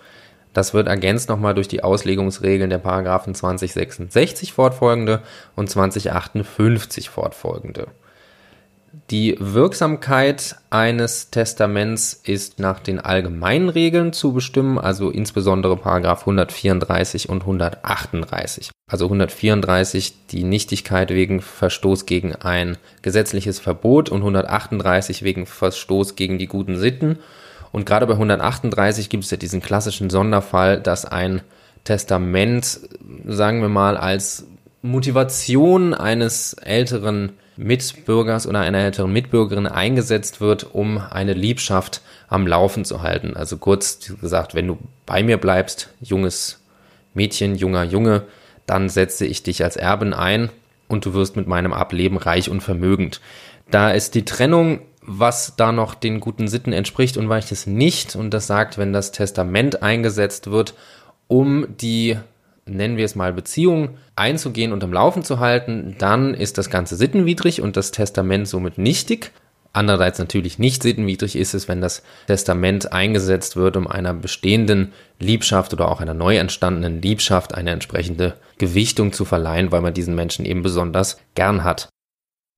Das 0.54 0.72
wird 0.72 0.86
ergänzt 0.86 1.28
nochmal 1.28 1.54
durch 1.54 1.68
die 1.68 1.82
Auslegungsregeln 1.82 2.70
der 2.70 2.78
Paragraphen 2.78 3.34
2066 3.34 4.52
fortfolgende 4.54 5.20
und 5.56 5.68
2058 5.68 7.10
fortfolgende. 7.10 7.88
Die 9.10 9.36
Wirksamkeit 9.40 10.56
eines 10.70 11.30
Testaments 11.30 12.20
ist 12.24 12.60
nach 12.60 12.78
den 12.78 13.00
allgemeinen 13.00 13.68
Regeln 13.68 14.12
zu 14.12 14.32
bestimmen, 14.32 14.78
also 14.78 15.10
insbesondere 15.10 15.76
Paragraph 15.76 16.20
134 16.20 17.28
und 17.28 17.40
138. 17.40 18.70
Also 18.88 19.06
134 19.06 20.26
die 20.28 20.44
Nichtigkeit 20.44 21.10
wegen 21.10 21.40
Verstoß 21.40 22.06
gegen 22.06 22.36
ein 22.36 22.76
gesetzliches 23.02 23.58
Verbot 23.58 24.10
und 24.10 24.20
138 24.20 25.24
wegen 25.24 25.46
Verstoß 25.46 26.14
gegen 26.14 26.38
die 26.38 26.46
guten 26.46 26.76
Sitten 26.76 27.18
und 27.74 27.86
gerade 27.86 28.06
bei 28.06 28.12
138 28.12 29.08
gibt 29.08 29.24
es 29.24 29.32
ja 29.32 29.36
diesen 29.36 29.60
klassischen 29.60 30.08
Sonderfall, 30.08 30.80
dass 30.80 31.04
ein 31.04 31.40
Testament, 31.82 32.78
sagen 33.26 33.62
wir 33.62 33.68
mal, 33.68 33.96
als 33.96 34.46
Motivation 34.82 35.92
eines 35.92 36.52
älteren 36.52 37.32
Mitbürgers 37.56 38.46
oder 38.46 38.60
einer 38.60 38.78
älteren 38.78 39.12
Mitbürgerin 39.12 39.66
eingesetzt 39.66 40.40
wird, 40.40 40.72
um 40.72 40.98
eine 40.98 41.32
Liebschaft 41.32 42.02
am 42.28 42.46
Laufen 42.46 42.84
zu 42.84 43.02
halten. 43.02 43.34
Also 43.36 43.56
kurz 43.56 43.98
gesagt, 44.20 44.54
wenn 44.54 44.68
du 44.68 44.78
bei 45.04 45.24
mir 45.24 45.38
bleibst, 45.38 45.88
junges 46.00 46.60
Mädchen, 47.12 47.56
junger 47.56 47.82
Junge, 47.82 48.22
dann 48.66 48.88
setze 48.88 49.26
ich 49.26 49.42
dich 49.42 49.64
als 49.64 49.74
Erbin 49.74 50.14
ein 50.14 50.48
und 50.86 51.06
du 51.06 51.12
wirst 51.12 51.34
mit 51.34 51.48
meinem 51.48 51.72
Ableben 51.72 52.18
reich 52.18 52.48
und 52.48 52.60
vermögend. 52.60 53.20
Da 53.68 53.90
ist 53.90 54.14
die 54.14 54.24
Trennung 54.24 54.78
was 55.06 55.54
da 55.56 55.72
noch 55.72 55.94
den 55.94 56.20
guten 56.20 56.48
Sitten 56.48 56.72
entspricht 56.72 57.16
und 57.16 57.28
das 57.28 57.66
nicht. 57.66 58.16
Und 58.16 58.32
das 58.32 58.46
sagt, 58.46 58.78
wenn 58.78 58.92
das 58.92 59.12
Testament 59.12 59.82
eingesetzt 59.82 60.50
wird, 60.50 60.74
um 61.28 61.66
die, 61.80 62.16
nennen 62.66 62.96
wir 62.96 63.04
es 63.04 63.14
mal, 63.14 63.32
Beziehung 63.32 63.98
einzugehen 64.16 64.72
und 64.72 64.82
am 64.82 64.92
Laufen 64.92 65.22
zu 65.22 65.40
halten, 65.40 65.96
dann 65.98 66.34
ist 66.34 66.58
das 66.58 66.70
Ganze 66.70 66.96
sittenwidrig 66.96 67.60
und 67.60 67.76
das 67.76 67.90
Testament 67.90 68.48
somit 68.48 68.78
nichtig. 68.78 69.32
Andererseits 69.74 70.20
natürlich 70.20 70.60
nicht 70.60 70.84
sittenwidrig 70.84 71.34
ist 71.34 71.52
es, 71.52 71.66
wenn 71.66 71.80
das 71.80 72.04
Testament 72.28 72.92
eingesetzt 72.92 73.56
wird, 73.56 73.76
um 73.76 73.88
einer 73.88 74.14
bestehenden 74.14 74.92
Liebschaft 75.18 75.72
oder 75.72 75.90
auch 75.90 76.00
einer 76.00 76.14
neu 76.14 76.36
entstandenen 76.36 77.02
Liebschaft 77.02 77.54
eine 77.54 77.72
entsprechende 77.72 78.34
Gewichtung 78.58 79.12
zu 79.12 79.24
verleihen, 79.24 79.72
weil 79.72 79.80
man 79.80 79.92
diesen 79.92 80.14
Menschen 80.14 80.44
eben 80.44 80.62
besonders 80.62 81.18
gern 81.34 81.64
hat. 81.64 81.88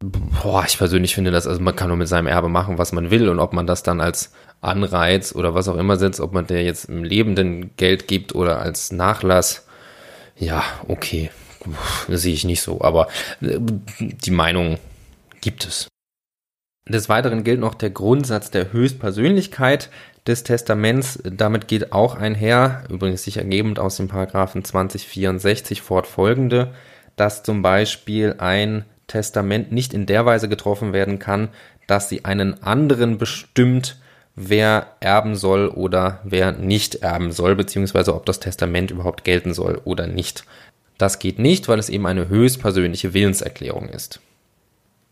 Boah, 0.05 0.65
ich 0.67 0.77
persönlich 0.77 1.15
finde 1.15 1.31
das, 1.31 1.47
also 1.47 1.61
man 1.61 1.75
kann 1.75 1.89
nur 1.89 1.97
mit 1.97 2.09
seinem 2.09 2.27
Erbe 2.27 2.51
machen, 2.51 2.77
was 2.77 2.93
man 2.93 3.11
will 3.11 3.29
und 3.31 3.39
ob 3.39 3.55
man 3.55 3.67
das 3.67 3.83
dann 3.83 4.01
als 4.01 4.33
Anreiz 4.61 5.35
oder 5.35 5.55
was 5.55 5.69
auch 5.69 5.77
immer 5.77 5.97
setzt, 5.97 6.21
ob 6.21 6.33
man 6.33 6.47
der 6.47 6.63
jetzt 6.65 6.85
im 6.87 7.03
Lebenden 7.03 7.75
Geld 7.77 8.07
gibt 8.07 8.35
oder 8.35 8.61
als 8.61 8.93
Nachlass, 8.93 9.67
ja, 10.37 10.63
okay, 10.87 11.31
sehe 12.09 12.35
ich 12.35 12.45
nicht 12.45 12.61
so, 12.61 12.83
aber 12.83 13.09
äh, 13.41 13.59
die 13.99 14.31
Meinung 14.31 14.79
gibt 15.41 15.67
es. 15.67 15.89
Des 16.89 17.09
Weiteren 17.09 17.43
gilt 17.43 17.59
noch 17.59 17.75
der 17.75 17.91
Grundsatz 17.91 18.51
der 18.51 18.73
Höchstpersönlichkeit 18.73 19.91
des 20.27 20.45
Testaments. 20.45 21.19
Damit 21.25 21.69
geht 21.69 21.93
auch 21.93 22.15
einher, 22.15 22.85
übrigens 22.91 23.25
sich 23.25 23.39
ergebend 23.39 23.79
aus 23.79 23.97
dem 23.97 24.09
Paragraphen 24.09 24.63
2064 24.63 25.83
fortfolgende, 25.83 26.75
dass 27.17 27.43
zum 27.43 27.63
Beispiel 27.63 28.37
ein 28.39 28.85
Testament 29.07 29.73
nicht 29.73 29.95
in 29.95 30.07
der 30.07 30.27
Weise 30.27 30.49
getroffen 30.49 30.93
werden 30.93 31.19
kann, 31.19 31.49
dass 31.87 32.09
sie 32.09 32.25
einen 32.25 32.63
anderen 32.63 33.19
bestimmt, 33.19 33.97
wer 34.35 34.89
erben 35.01 35.37
soll 35.37 35.69
oder 35.69 36.21
wer 36.25 36.53
nicht 36.53 36.97
erben 36.97 37.33
soll, 37.33 37.57
beziehungsweise 37.57 38.15
ob 38.15 38.27
das 38.27 38.41
Testament 38.41 38.91
überhaupt 38.91 39.25
gelten 39.25 39.55
soll 39.55 39.81
oder 39.85 40.07
nicht. 40.07 40.45
Das 40.99 41.19
geht 41.19 41.39
nicht, 41.39 41.69
weil 41.69 41.79
es 41.79 41.89
eben 41.89 42.07
eine 42.07 42.29
höchstpersönliche 42.29 43.15
Willenserklärung 43.15 43.89
ist. 43.89 44.21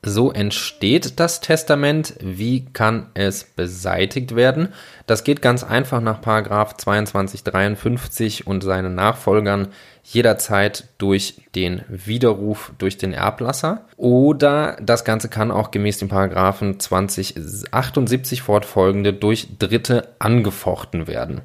So 0.07 0.31
entsteht 0.33 1.19
das 1.19 1.41
Testament. 1.41 2.15
Wie 2.21 2.67
kann 2.67 3.07
es 3.15 3.45
beseitigt 3.45 4.37
werden? 4.37 4.69
Das 5.07 5.25
geht 5.25 5.41
ganz 5.41 5.65
einfach 5.65 6.03
nach 6.03 6.21
Paragraph 6.21 6.77
2253 6.77 8.47
und 8.47 8.63
seinen 8.63 8.95
Nachfolgern 8.95 9.69
jederzeit 10.03 10.89
durch 10.99 11.41
den 11.55 11.85
Widerruf 11.89 12.73
durch 12.77 12.99
den 12.99 13.15
Erblasser. 13.15 13.87
Oder 13.97 14.77
das 14.83 15.07
Ganze 15.07 15.31
kann 15.31 15.51
auch 15.51 15.71
gemäß 15.71 16.01
den 16.01 16.09
Paragraphen 16.09 16.79
2078 16.79 18.43
fortfolgende 18.43 19.15
durch 19.15 19.57
Dritte 19.59 20.09
angefochten 20.19 21.07
werden. 21.07 21.41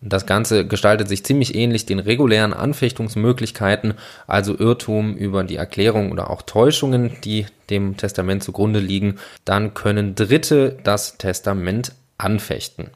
Das 0.00 0.26
Ganze 0.26 0.66
gestaltet 0.66 1.08
sich 1.08 1.24
ziemlich 1.24 1.56
ähnlich 1.56 1.84
den 1.84 1.98
regulären 1.98 2.52
Anfechtungsmöglichkeiten, 2.52 3.94
also 4.28 4.56
Irrtum 4.56 5.16
über 5.16 5.42
die 5.42 5.56
Erklärung 5.56 6.12
oder 6.12 6.30
auch 6.30 6.42
Täuschungen, 6.42 7.16
die 7.24 7.46
dem 7.68 7.96
Testament 7.96 8.44
zugrunde 8.44 8.78
liegen. 8.78 9.16
Dann 9.44 9.74
können 9.74 10.14
Dritte 10.14 10.78
das 10.84 11.18
Testament 11.18 11.94
anfechten. 12.16 12.90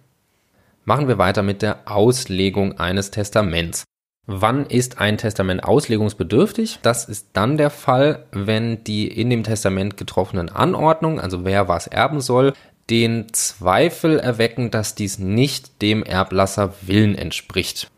Machen 0.84 1.08
wir 1.08 1.18
weiter 1.18 1.42
mit 1.42 1.62
der 1.62 1.80
Auslegung 1.86 2.78
eines 2.78 3.10
Testaments. 3.10 3.84
Wann 4.26 4.66
ist 4.66 5.00
ein 5.00 5.18
Testament 5.18 5.64
auslegungsbedürftig? 5.64 6.78
Das 6.82 7.08
ist 7.08 7.30
dann 7.32 7.56
der 7.56 7.70
Fall, 7.70 8.26
wenn 8.30 8.84
die 8.84 9.08
in 9.08 9.30
dem 9.30 9.42
Testament 9.42 9.96
getroffenen 9.96 10.48
Anordnungen, 10.48 11.18
also 11.18 11.44
wer 11.44 11.66
was 11.66 11.88
erben 11.88 12.20
soll, 12.20 12.52
den 12.90 13.33
Zweifel 13.33 14.18
erwecken, 14.18 14.71
dass 14.71 14.95
dies 14.95 15.18
nicht 15.18 15.83
dem 15.83 16.03
Erblasser 16.03 16.75
Willen 16.83 17.14
entspricht. 17.14 17.90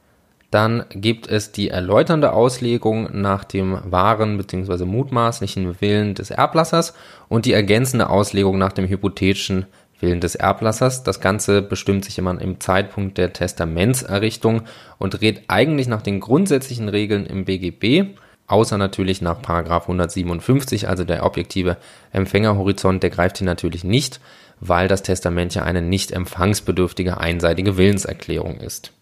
Dann 0.51 0.85
gibt 0.90 1.27
es 1.27 1.51
die 1.51 1.68
erläuternde 1.68 2.33
Auslegung 2.33 3.09
nach 3.20 3.42
dem 3.42 3.77
wahren 3.90 4.37
bzw. 4.37 4.85
mutmaßlichen 4.85 5.81
Willen 5.81 6.14
des 6.14 6.31
Erblassers 6.31 6.94
und 7.29 7.44
die 7.44 7.53
ergänzende 7.53 8.09
Auslegung 8.09 8.57
nach 8.57 8.73
dem 8.73 8.87
hypothetischen 8.87 9.66
Willen 9.99 10.20
des 10.20 10.37
Erblassers. 10.37 11.03
Das 11.03 11.20
Ganze 11.20 11.61
bestimmt 11.61 12.05
sich 12.05 12.18
immer 12.18 12.40
im 12.40 12.61
Zeitpunkt 12.61 13.18
der 13.18 13.33
Testamentserrichtung 13.33 14.62
und 14.99 15.20
dreht 15.20 15.42
eigentlich 15.49 15.88
nach 15.88 16.03
den 16.03 16.20
grundsätzlichen 16.20 16.88
Regeln 16.88 17.27
im 17.27 17.47
BGB, 17.47 18.16
außer 18.47 18.79
natürlich 18.79 19.23
nach 19.23 19.38
157, 19.42 20.88
also 20.88 21.03
der 21.03 21.25
objektive 21.25 21.79
Empfängerhorizont, 22.12 23.03
der 23.03 23.11
greift 23.11 23.38
hier 23.38 23.47
natürlich 23.47 23.83
nicht 23.83 24.20
weil 24.66 24.88
das 24.88 25.03
Testament 25.03 25.55
ja 25.55 25.62
eine 25.62 25.83
nicht 25.83 26.11
empfangsbedürftige 26.11 27.18
einseitige 27.18 27.77
Willenserklärung 27.77 28.57
ist. 28.57 28.92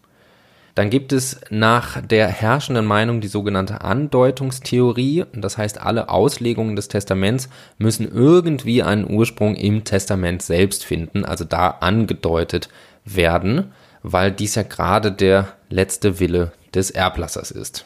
Dann 0.75 0.89
gibt 0.89 1.13
es 1.13 1.39
nach 1.51 2.01
der 2.01 2.29
herrschenden 2.29 2.87
Meinung 2.87 3.21
die 3.21 3.29
sogenannte 3.29 3.83
Andeutungstheorie. 3.83 5.25
Das 5.35 5.59
heißt, 5.59 5.81
alle 5.81 6.09
Auslegungen 6.09 6.77
des 6.77 6.89
Testaments 6.89 7.51
müssen 7.77 8.11
irgendwie 8.11 8.83
einen 8.83 9.09
Ursprung 9.09 9.55
im 9.55 9.85
Testament 9.85 10.43
selbst 10.43 10.85
finden, 10.85 11.27
also 11.27 11.45
da 11.45 11.69
angedeutet 11.69 12.71
werden, 13.05 13.73
weil 14.03 14.33
dies 14.33 14.55
ja 14.55 14.63
gerade 14.63 15.13
der 15.13 15.49
letzte 15.69 16.21
Wille 16.21 16.53
des 16.75 16.91
Erblassers 16.91 17.51
ist. 17.51 17.85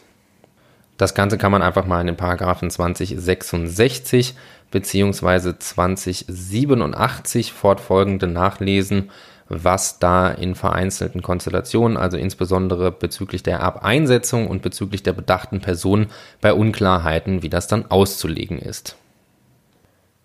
Das 0.97 1.15
Ganze 1.15 1.37
kann 1.37 1.53
man 1.53 1.63
einfach 1.63 1.87
mal 1.87 2.01
in 2.01 2.07
den 2.07 2.17
Paragraphen 2.17 2.71
2066 2.71 4.35
beziehungsweise 4.71 5.59
2087 5.59 7.53
fortfolgende 7.53 8.27
nachlesen, 8.27 9.11
was 9.49 9.99
da 9.99 10.29
in 10.29 10.55
vereinzelten 10.55 11.23
Konstellationen, 11.23 11.97
also 11.97 12.17
insbesondere 12.17 12.91
bezüglich 12.91 13.43
der 13.43 13.59
Erbeinsetzung 13.59 14.49
und 14.49 14.63
bezüglich 14.63 15.03
der 15.03 15.13
bedachten 15.13 15.61
Person 15.61 16.07
bei 16.41 16.53
Unklarheiten, 16.53 17.43
wie 17.43 17.49
das 17.49 17.69
dann 17.69 17.91
auszulegen 17.91 18.59
ist. 18.59 18.97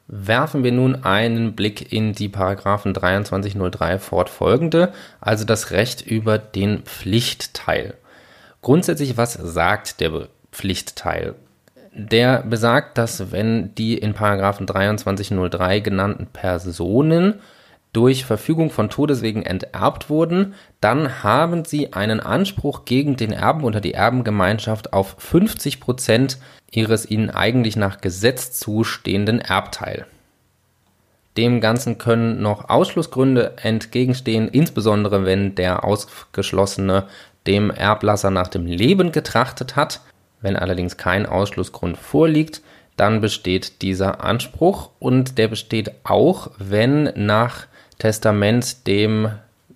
Werfen 0.08 0.64
wir 0.64 0.74
nun 0.74 1.04
einen 1.06 1.56
Blick 1.56 1.94
in 1.94 2.14
die 2.14 2.28
Paragraphen 2.28 2.94
2303 2.94 4.00
fortfolgende, 4.00 4.92
also 5.22 5.46
das 5.46 5.72
Recht 5.72 6.02
über 6.02 6.38
den 6.38 6.84
Pflichtteil. 6.84 7.94
Grundsätzlich, 8.62 9.16
was 9.16 9.34
sagt 9.34 10.02
der 10.02 10.28
Pflichtteil? 10.52 11.36
Der 11.94 12.44
besagt, 12.44 12.98
dass 12.98 13.32
wenn 13.32 13.76
die 13.76 13.98
in 13.98 14.14
Paragraphen 14.14 14.68
2303 14.68 15.80
genannten 15.80 16.28
Personen 16.28 17.36
durch 17.94 18.24
Verfügung 18.24 18.70
von 18.70 18.90
Todeswegen 18.90 19.46
enterbt 19.46 20.10
wurden, 20.10 20.54
dann 20.80 21.24
haben 21.24 21.66
sie 21.66 21.92
einen 21.92 22.22
Anspruch 22.22 22.86
gegen 22.86 23.18
den 23.18 23.34
Erben 23.34 23.66
oder 23.66 23.82
die 23.82 23.94
Erbengemeinschaft 23.94 24.94
auf 24.94 25.16
50 25.18 25.82
Prozent 25.82 26.38
ihres 26.72 27.10
ihnen 27.10 27.30
eigentlich 27.30 27.76
nach 27.76 28.00
Gesetz 28.00 28.58
zustehenden 28.58 29.40
Erbteil. 29.40 30.06
Dem 31.36 31.60
Ganzen 31.60 31.98
können 31.98 32.42
noch 32.42 32.70
Ausschlussgründe 32.70 33.54
entgegenstehen, 33.62 34.48
insbesondere 34.48 35.26
wenn 35.26 35.56
der 35.56 35.84
Ausgeschlossene 35.84 37.08
dem 37.48 37.72
Erblasser 37.72 38.32
nach 38.32 38.48
dem 38.48 38.66
Leben 38.66 39.12
getrachtet 39.12 39.76
hat 39.76 40.02
wenn 40.42 40.56
allerdings 40.56 40.98
kein 40.98 41.26
Ausschlussgrund 41.26 41.98
vorliegt, 41.98 42.62
dann 42.98 43.22
besteht 43.22 43.82
dieser 43.82 44.24
Anspruch 44.24 44.90
und 45.00 45.38
der 45.38 45.48
besteht 45.48 45.92
auch, 46.04 46.52
wenn 46.58 47.12
nach 47.16 47.68
Testament 47.98 48.88
dem 48.88 49.30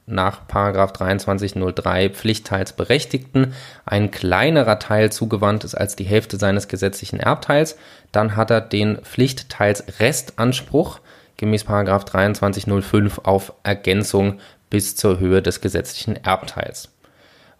nach 0.07 0.47
2303 0.47 2.11
Pflichtteilsberechtigten 2.11 3.53
ein 3.85 4.11
kleinerer 4.11 4.77
Teil 4.77 5.11
zugewandt 5.11 5.63
ist 5.63 5.75
als 5.75 5.95
die 5.95 6.03
Hälfte 6.03 6.37
seines 6.37 6.67
gesetzlichen 6.67 7.19
Erbteils, 7.19 7.75
dann 8.11 8.35
hat 8.35 8.51
er 8.51 8.61
den 8.61 8.97
Pflichtteilsrestanspruch 8.97 10.99
gemäß 11.37 11.65
2305 11.65 13.21
auf 13.23 13.53
Ergänzung 13.63 14.39
bis 14.69 14.95
zur 14.95 15.19
Höhe 15.19 15.41
des 15.41 15.61
gesetzlichen 15.61 16.17
Erbteils. 16.17 16.89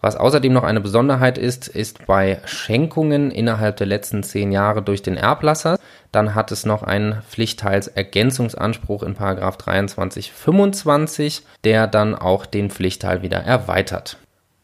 Was 0.06 0.14
außerdem 0.14 0.52
noch 0.52 0.62
eine 0.62 0.80
Besonderheit 0.80 1.36
ist, 1.36 1.66
ist 1.66 2.06
bei 2.06 2.38
Schenkungen 2.44 3.32
innerhalb 3.32 3.76
der 3.78 3.88
letzten 3.88 4.22
zehn 4.22 4.52
Jahre 4.52 4.80
durch 4.80 5.02
den 5.02 5.16
Erblasser, 5.16 5.80
dann 6.12 6.36
hat 6.36 6.52
es 6.52 6.64
noch 6.64 6.84
einen 6.84 7.22
Pflichtteilsergänzungsanspruch 7.28 9.02
in 9.02 9.16
2325, 9.16 11.42
der 11.64 11.88
dann 11.88 12.14
auch 12.14 12.46
den 12.46 12.70
Pflichtteil 12.70 13.22
wieder 13.22 13.38
erweitert. 13.38 14.18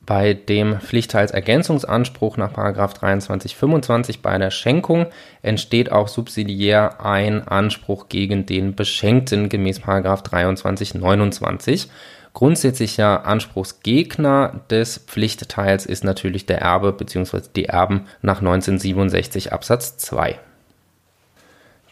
Bei 0.07 0.33
dem 0.33 0.78
Pflichtteilsergänzungsanspruch 0.78 2.37
nach 2.37 2.52
2325 2.52 4.22
bei 4.22 4.38
der 4.38 4.52
Schenkung 4.52 5.07
entsteht 5.42 5.90
auch 5.90 6.07
subsidiär 6.07 7.05
ein 7.05 7.48
Anspruch 7.48 8.09
gegen 8.09 8.46
den 8.46 8.76
Beschenkten 8.76 9.48
gemäß 9.48 9.81
2329 9.81 11.88
Grundsätzlicher 12.35 13.27
Anspruchsgegner 13.27 14.62
des 14.71 14.99
Pflichtteils 14.99 15.85
ist 15.85 16.03
natürlich 16.03 16.47
der 16.47 16.62
Erbe 16.62 16.92
bzw. 16.92 17.42
die 17.55 17.66
Erben 17.66 18.07
nach 18.23 18.38
1967 18.38 19.53
Absatz 19.53 19.99
2. 19.99 20.38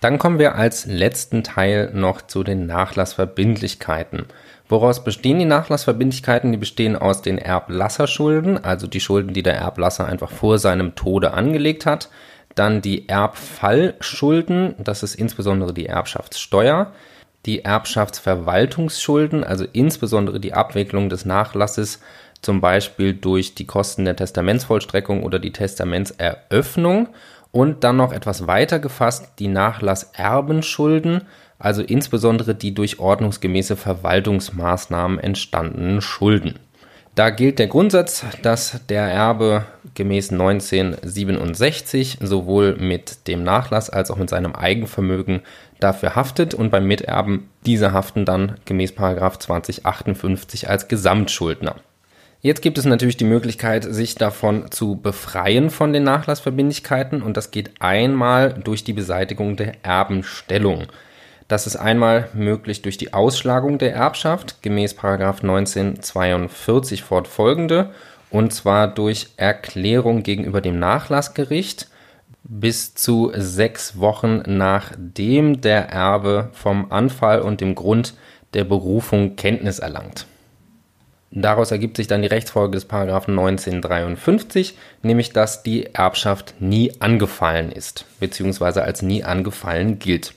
Dann 0.01 0.19
kommen 0.19 0.39
wir 0.39 0.55
als 0.55 0.87
letzten 0.87 1.45
Teil 1.45 1.91
noch 1.93 2.23
zu 2.23 2.43
den 2.43 2.67
Nachlassverbindlichkeiten. 2.67 4.25
Woraus 4.67 5.05
bestehen 5.05 5.39
die 5.39 5.45
Nachlassverbindlichkeiten? 5.45 6.53
Die 6.53 6.59
bestehen 6.59 6.97
aus 6.97 7.21
den 7.21 7.37
Erblasserschulden, 7.37 8.65
also 8.65 8.87
die 8.87 9.01
Schulden, 9.01 9.35
die 9.35 9.43
der 9.43 9.57
Erblasser 9.57 10.07
einfach 10.07 10.31
vor 10.31 10.59
seinem 10.59 10.95
Tode 10.95 11.35
angelegt 11.35 11.85
hat. 11.85 12.09
Dann 12.55 12.81
die 12.81 13.09
Erbfallschulden, 13.09 14.77
das 14.79 15.03
ist 15.03 15.17
insbesondere 15.17 15.75
die 15.75 15.87
Erbschaftssteuer 15.87 16.93
die 17.47 17.65
Erbschaftsverwaltungsschulden, 17.65 19.45
also 19.45 19.65
insbesondere 19.73 20.41
die 20.41 20.53
Abwicklung 20.53 21.09
des 21.09 21.25
Nachlasses, 21.25 22.01
zum 22.43 22.61
Beispiel 22.61 23.15
durch 23.15 23.55
die 23.55 23.67
Kosten 23.67 24.05
der 24.05 24.17
Testamentsvollstreckung 24.17 25.23
oder 25.23 25.39
die 25.39 25.53
Testamentseröffnung 25.53 27.09
und 27.53 27.85
dann 27.85 27.97
noch 27.97 28.13
etwas 28.13 28.47
weiter 28.47 28.79
gefasst 28.79 29.33
die 29.39 29.49
Nachlasserbenschulden, 29.49 31.23
also 31.59 31.83
insbesondere 31.83 32.55
die 32.55 32.75
durch 32.75 32.99
ordnungsgemäße 32.99 33.77
Verwaltungsmaßnahmen 33.77 35.19
entstandenen 35.19 36.01
Schulden. 36.01 36.59
Da 37.17 37.31
gilt 37.31 37.59
der 37.59 37.67
Grundsatz, 37.67 38.25
dass 38.43 38.87
der 38.89 39.03
Erbe 39.03 39.65
gemäß 39.95 40.31
1967 40.31 42.19
sowohl 42.21 42.77
mit 42.77 43.27
dem 43.27 43.43
Nachlass 43.43 43.91
als 43.91 44.11
auch 44.11 44.17
mit 44.17 44.31
seinem 44.31 44.55
Eigenvermögen 44.55 45.41
dafür 45.81 46.15
haftet 46.15 46.55
und 46.55 46.71
beim 46.71 46.87
Miterben 46.87 47.51
diese 47.67 47.93
haften 47.93 48.25
dann 48.25 48.57
gemäß 48.65 48.95
2058 48.95 50.71
als 50.71 50.87
Gesamtschuldner. 50.87 51.77
Jetzt 52.43 52.63
gibt 52.63 52.79
es 52.79 52.87
natürlich 52.87 53.19
die 53.19 53.25
Möglichkeit, 53.25 53.85
sich 53.85 54.15
davon 54.15 54.71
zu 54.71 54.97
befreien 54.97 55.69
von 55.69 55.93
den 55.93 56.05
Nachlassverbindlichkeiten 56.05 57.23
und 57.23 57.37
das 57.37 57.51
geht 57.51 57.73
einmal 57.81 58.55
durch 58.55 58.83
die 58.83 58.95
Beseitigung 58.95 59.57
der 59.57 59.85
Erbenstellung. 59.85 60.87
Das 61.51 61.67
ist 61.67 61.75
einmal 61.75 62.29
möglich 62.33 62.81
durch 62.81 62.97
die 62.97 63.13
Ausschlagung 63.13 63.79
der 63.79 63.93
Erbschaft 63.93 64.63
gemäß 64.63 64.97
1942 64.97 67.03
fortfolgende 67.03 67.91
und 68.31 68.53
zwar 68.53 68.87
durch 68.87 69.31
Erklärung 69.37 70.23
gegenüber 70.23 70.61
dem 70.61 70.79
Nachlassgericht 70.79 71.89
bis 72.45 72.95
zu 72.95 73.33
sechs 73.35 73.99
Wochen 73.99 74.43
nachdem 74.47 75.61
der 75.61 75.89
Erbe 75.89 76.51
vom 76.53 76.93
Anfall 76.93 77.43
und 77.43 77.61
dem 77.61 77.75
Grund 77.75 78.15
der 78.55 78.63
Berufung 78.63 79.35
Kenntnis 79.35 79.81
erlangt. 79.81 80.27
Daraus 81.33 81.73
ergibt 81.73 81.97
sich 81.97 82.07
dann 82.07 82.23
die 82.23 82.29
Rechtsfolge 82.29 82.77
des 82.77 82.85
Paragraphen 82.85 83.37
1953, 83.37 84.79
nämlich 85.03 85.33
dass 85.33 85.65
die 85.65 85.93
Erbschaft 85.95 86.55
nie 86.61 86.93
angefallen 87.01 87.73
ist, 87.73 88.05
beziehungsweise 88.21 88.85
als 88.85 89.03
nie 89.03 89.25
angefallen 89.25 89.99
gilt. 89.99 90.35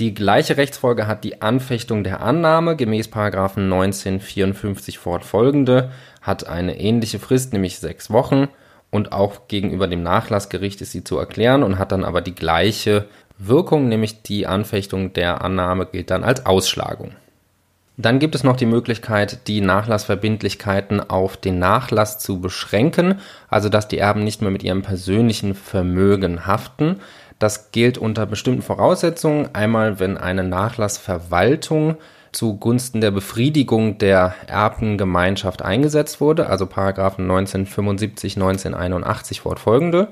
Die 0.00 0.12
gleiche 0.12 0.56
Rechtsfolge 0.56 1.06
hat 1.06 1.22
die 1.22 1.40
Anfechtung 1.40 2.02
der 2.02 2.20
Annahme 2.20 2.74
gemäß 2.74 3.06
Paragraphen 3.08 3.72
1954 3.72 4.98
fortfolgende, 4.98 5.92
hat 6.20 6.48
eine 6.48 6.80
ähnliche 6.80 7.20
Frist, 7.20 7.52
nämlich 7.52 7.78
sechs 7.78 8.10
Wochen 8.10 8.48
und 8.90 9.12
auch 9.12 9.46
gegenüber 9.46 9.86
dem 9.86 10.02
Nachlassgericht 10.02 10.80
ist 10.80 10.90
sie 10.90 11.04
zu 11.04 11.16
erklären 11.16 11.62
und 11.62 11.78
hat 11.78 11.92
dann 11.92 12.04
aber 12.04 12.22
die 12.22 12.34
gleiche 12.34 13.06
Wirkung, 13.38 13.88
nämlich 13.88 14.22
die 14.22 14.48
Anfechtung 14.48 15.12
der 15.12 15.42
Annahme 15.42 15.86
gilt 15.86 16.10
dann 16.10 16.24
als 16.24 16.44
Ausschlagung. 16.44 17.12
Dann 17.96 18.18
gibt 18.18 18.34
es 18.34 18.42
noch 18.42 18.56
die 18.56 18.66
Möglichkeit, 18.66 19.46
die 19.46 19.60
Nachlassverbindlichkeiten 19.60 21.00
auf 21.00 21.36
den 21.36 21.60
Nachlass 21.60 22.18
zu 22.18 22.40
beschränken, 22.40 23.20
also 23.48 23.68
dass 23.68 23.86
die 23.86 23.98
Erben 23.98 24.24
nicht 24.24 24.42
mehr 24.42 24.50
mit 24.50 24.64
ihrem 24.64 24.82
persönlichen 24.82 25.54
Vermögen 25.54 26.44
haften. 26.44 27.00
Das 27.44 27.72
gilt 27.72 27.98
unter 27.98 28.24
bestimmten 28.24 28.62
Voraussetzungen. 28.62 29.50
Einmal, 29.54 30.00
wenn 30.00 30.16
eine 30.16 30.44
Nachlassverwaltung 30.44 31.96
zugunsten 32.32 33.02
der 33.02 33.10
Befriedigung 33.10 33.98
der 33.98 34.34
Erbengemeinschaft 34.46 35.60
eingesetzt 35.60 36.22
wurde, 36.22 36.46
also 36.48 36.64
Paragraphen 36.64 37.24
1975, 37.24 38.36
1981 38.36 39.42
fortfolgende. 39.42 40.08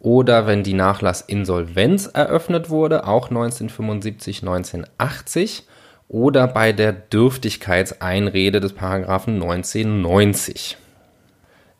Oder 0.00 0.46
wenn 0.46 0.62
die 0.62 0.72
Nachlassinsolvenz 0.72 2.06
eröffnet 2.14 2.70
wurde, 2.70 3.06
auch 3.06 3.28
1975, 3.28 4.40
1980 4.40 5.66
oder 6.08 6.46
bei 6.48 6.72
der 6.72 6.94
Dürftigkeitseinrede 6.94 8.60
des 8.60 8.72
Paragraphen 8.72 9.34
1990. 9.34 10.78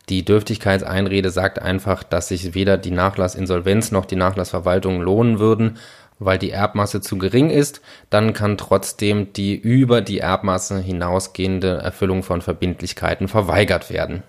Die 0.09 0.25
Dürftigkeitseinrede 0.25 1.31
sagt 1.31 1.61
einfach, 1.61 2.03
dass 2.03 2.29
sich 2.29 2.55
weder 2.55 2.77
die 2.77 2.91
Nachlassinsolvenz 2.91 3.91
noch 3.91 4.05
die 4.05 4.17
Nachlassverwaltung 4.17 5.01
lohnen 5.01 5.39
würden, 5.39 5.79
weil 6.19 6.39
die 6.39 6.51
Erbmasse 6.51 7.01
zu 7.01 7.19
gering 7.19 7.51
ist, 7.51 7.81
dann 8.11 8.35
kann 8.35 8.59
trotzdem 8.59 9.33
die 9.33 9.57
über 9.57 10.01
die 10.01 10.21
Erbmasse 10.21 10.79
hinausgehende 10.79 11.79
Erfüllung 11.79 12.23
von 12.23 12.41
Verbindlichkeiten 12.41 13.29
verweigert 13.29 13.91
werden. 13.91 14.23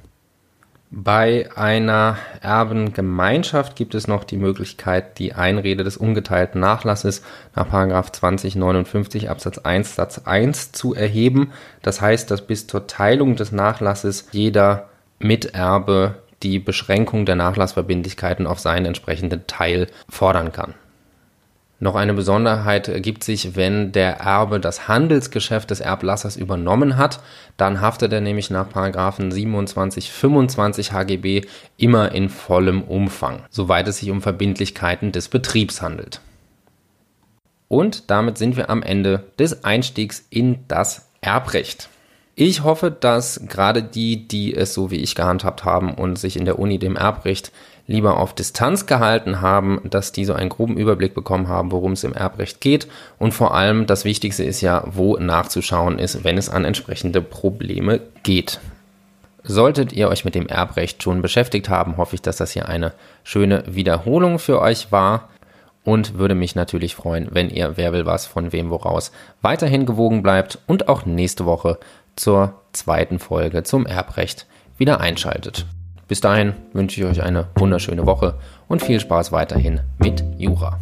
Bei 0.91 1.49
einer 1.55 2.17
Erbengemeinschaft 2.41 3.75
gibt 3.75 3.95
es 3.95 4.07
noch 4.07 4.23
die 4.23 4.37
Möglichkeit, 4.37 5.19
die 5.19 5.33
Einrede 5.33 5.83
des 5.83 5.97
ungeteilten 5.97 6.61
Nachlasses 6.61 7.21
nach 7.53 7.67
2059 7.67 9.29
Absatz 9.29 9.57
1 9.57 9.95
Satz 9.95 10.21
1 10.23 10.71
zu 10.71 10.93
erheben. 10.93 11.51
Das 11.81 12.01
heißt, 12.01 12.31
dass 12.31 12.47
bis 12.47 12.67
zur 12.67 12.87
Teilung 12.87 13.35
des 13.35 13.51
Nachlasses 13.51 14.27
jeder 14.31 14.87
Miterbe 15.19 16.21
die 16.43 16.59
Beschränkung 16.59 17.25
der 17.25 17.35
Nachlassverbindlichkeiten 17.35 18.47
auf 18.47 18.59
seinen 18.59 18.85
entsprechenden 18.85 19.47
Teil 19.47 19.87
fordern 20.09 20.51
kann. 20.51 20.75
Noch 21.79 21.95
eine 21.95 22.13
Besonderheit 22.13 22.87
ergibt 22.87 23.23
sich, 23.23 23.55
wenn 23.57 23.91
der 23.91 24.19
Erbe 24.19 24.61
das 24.61 24.87
Handelsgeschäft 24.87 25.71
des 25.71 25.81
Erblassers 25.81 26.37
übernommen 26.37 26.95
hat, 26.95 27.19
dann 27.57 27.81
haftet 27.81 28.13
er 28.13 28.21
nämlich 28.21 28.49
nach 28.49 28.67
27, 28.73 30.09
25 30.09 30.93
HGB 30.93 31.41
immer 31.77 32.13
in 32.13 32.29
vollem 32.29 32.81
Umfang, 32.81 33.43
soweit 33.49 33.87
es 33.89 33.97
sich 33.97 34.09
um 34.09 34.21
Verbindlichkeiten 34.21 35.11
des 35.11 35.27
Betriebs 35.27 35.81
handelt. 35.81 36.21
Und 37.67 38.09
damit 38.09 38.37
sind 38.37 38.55
wir 38.55 38.69
am 38.69 38.81
Ende 38.81 39.25
des 39.37 39.65
Einstiegs 39.65 40.25
in 40.29 40.59
das 40.69 41.09
Erbrecht. 41.19 41.89
Ich 42.37 42.63
hoffe, 42.63 42.91
dass 42.91 43.39
gerade 43.47 43.81
die, 43.81 44.27
die 44.27 44.53
es 44.53 44.73
so 44.73 44.91
wie 44.91 44.97
ich 44.97 45.15
gehandhabt 45.15 45.63
haben 45.63 45.93
und 45.93 46.19
sich 46.19 46.35
in 46.35 46.43
der 46.43 46.59
Uni 46.59 46.77
dem 46.79 46.97
Erbrecht 46.97 47.53
lieber 47.87 48.17
auf 48.17 48.33
Distanz 48.33 48.87
gehalten 48.87 49.39
haben, 49.39 49.79
dass 49.85 50.11
die 50.11 50.25
so 50.25 50.33
einen 50.33 50.49
groben 50.49 50.75
Überblick 50.75 51.13
bekommen 51.13 51.47
haben, 51.47 51.71
worum 51.71 51.93
es 51.93 52.03
im 52.03 52.11
Erbrecht 52.11 52.59
geht. 52.59 52.87
Und 53.19 53.33
vor 53.33 53.53
allem 53.53 53.85
das 53.87 54.03
Wichtigste 54.03 54.43
ist 54.43 54.59
ja, 54.59 54.83
wo 54.85 55.17
nachzuschauen 55.17 55.97
ist, 55.97 56.25
wenn 56.25 56.37
es 56.37 56.49
an 56.49 56.65
entsprechende 56.65 57.21
Probleme 57.21 58.01
geht. 58.23 58.59
Solltet 59.43 59.93
ihr 59.93 60.09
euch 60.09 60.25
mit 60.25 60.35
dem 60.35 60.47
Erbrecht 60.47 61.03
schon 61.03 61.21
beschäftigt 61.21 61.69
haben, 61.69 61.95
hoffe 61.95 62.15
ich, 62.15 62.21
dass 62.21 62.35
das 62.35 62.51
hier 62.51 62.67
eine 62.67 62.91
schöne 63.23 63.63
Wiederholung 63.67 64.39
für 64.39 64.59
euch 64.59 64.91
war 64.91 65.29
und 65.85 66.17
würde 66.17 66.35
mich 66.35 66.55
natürlich 66.55 66.95
freuen, 66.95 67.29
wenn 67.31 67.49
ihr 67.49 67.77
Wer 67.77 67.93
will 67.93 68.05
was 68.05 68.25
von 68.25 68.51
wem 68.51 68.71
woraus 68.71 69.11
weiterhin 69.41 69.85
gewogen 69.85 70.23
bleibt 70.23 70.59
und 70.65 70.89
auch 70.89 71.05
nächste 71.05 71.45
Woche 71.45 71.77
zur 72.15 72.61
zweiten 72.73 73.19
Folge 73.19 73.63
zum 73.63 73.85
Erbrecht 73.85 74.47
wieder 74.77 74.99
einschaltet. 75.01 75.65
Bis 76.07 76.21
dahin 76.21 76.53
wünsche 76.73 77.01
ich 77.01 77.07
euch 77.07 77.23
eine 77.23 77.47
wunderschöne 77.55 78.05
Woche 78.05 78.35
und 78.67 78.83
viel 78.83 78.99
Spaß 78.99 79.31
weiterhin 79.31 79.81
mit 79.97 80.23
Jura. 80.37 80.79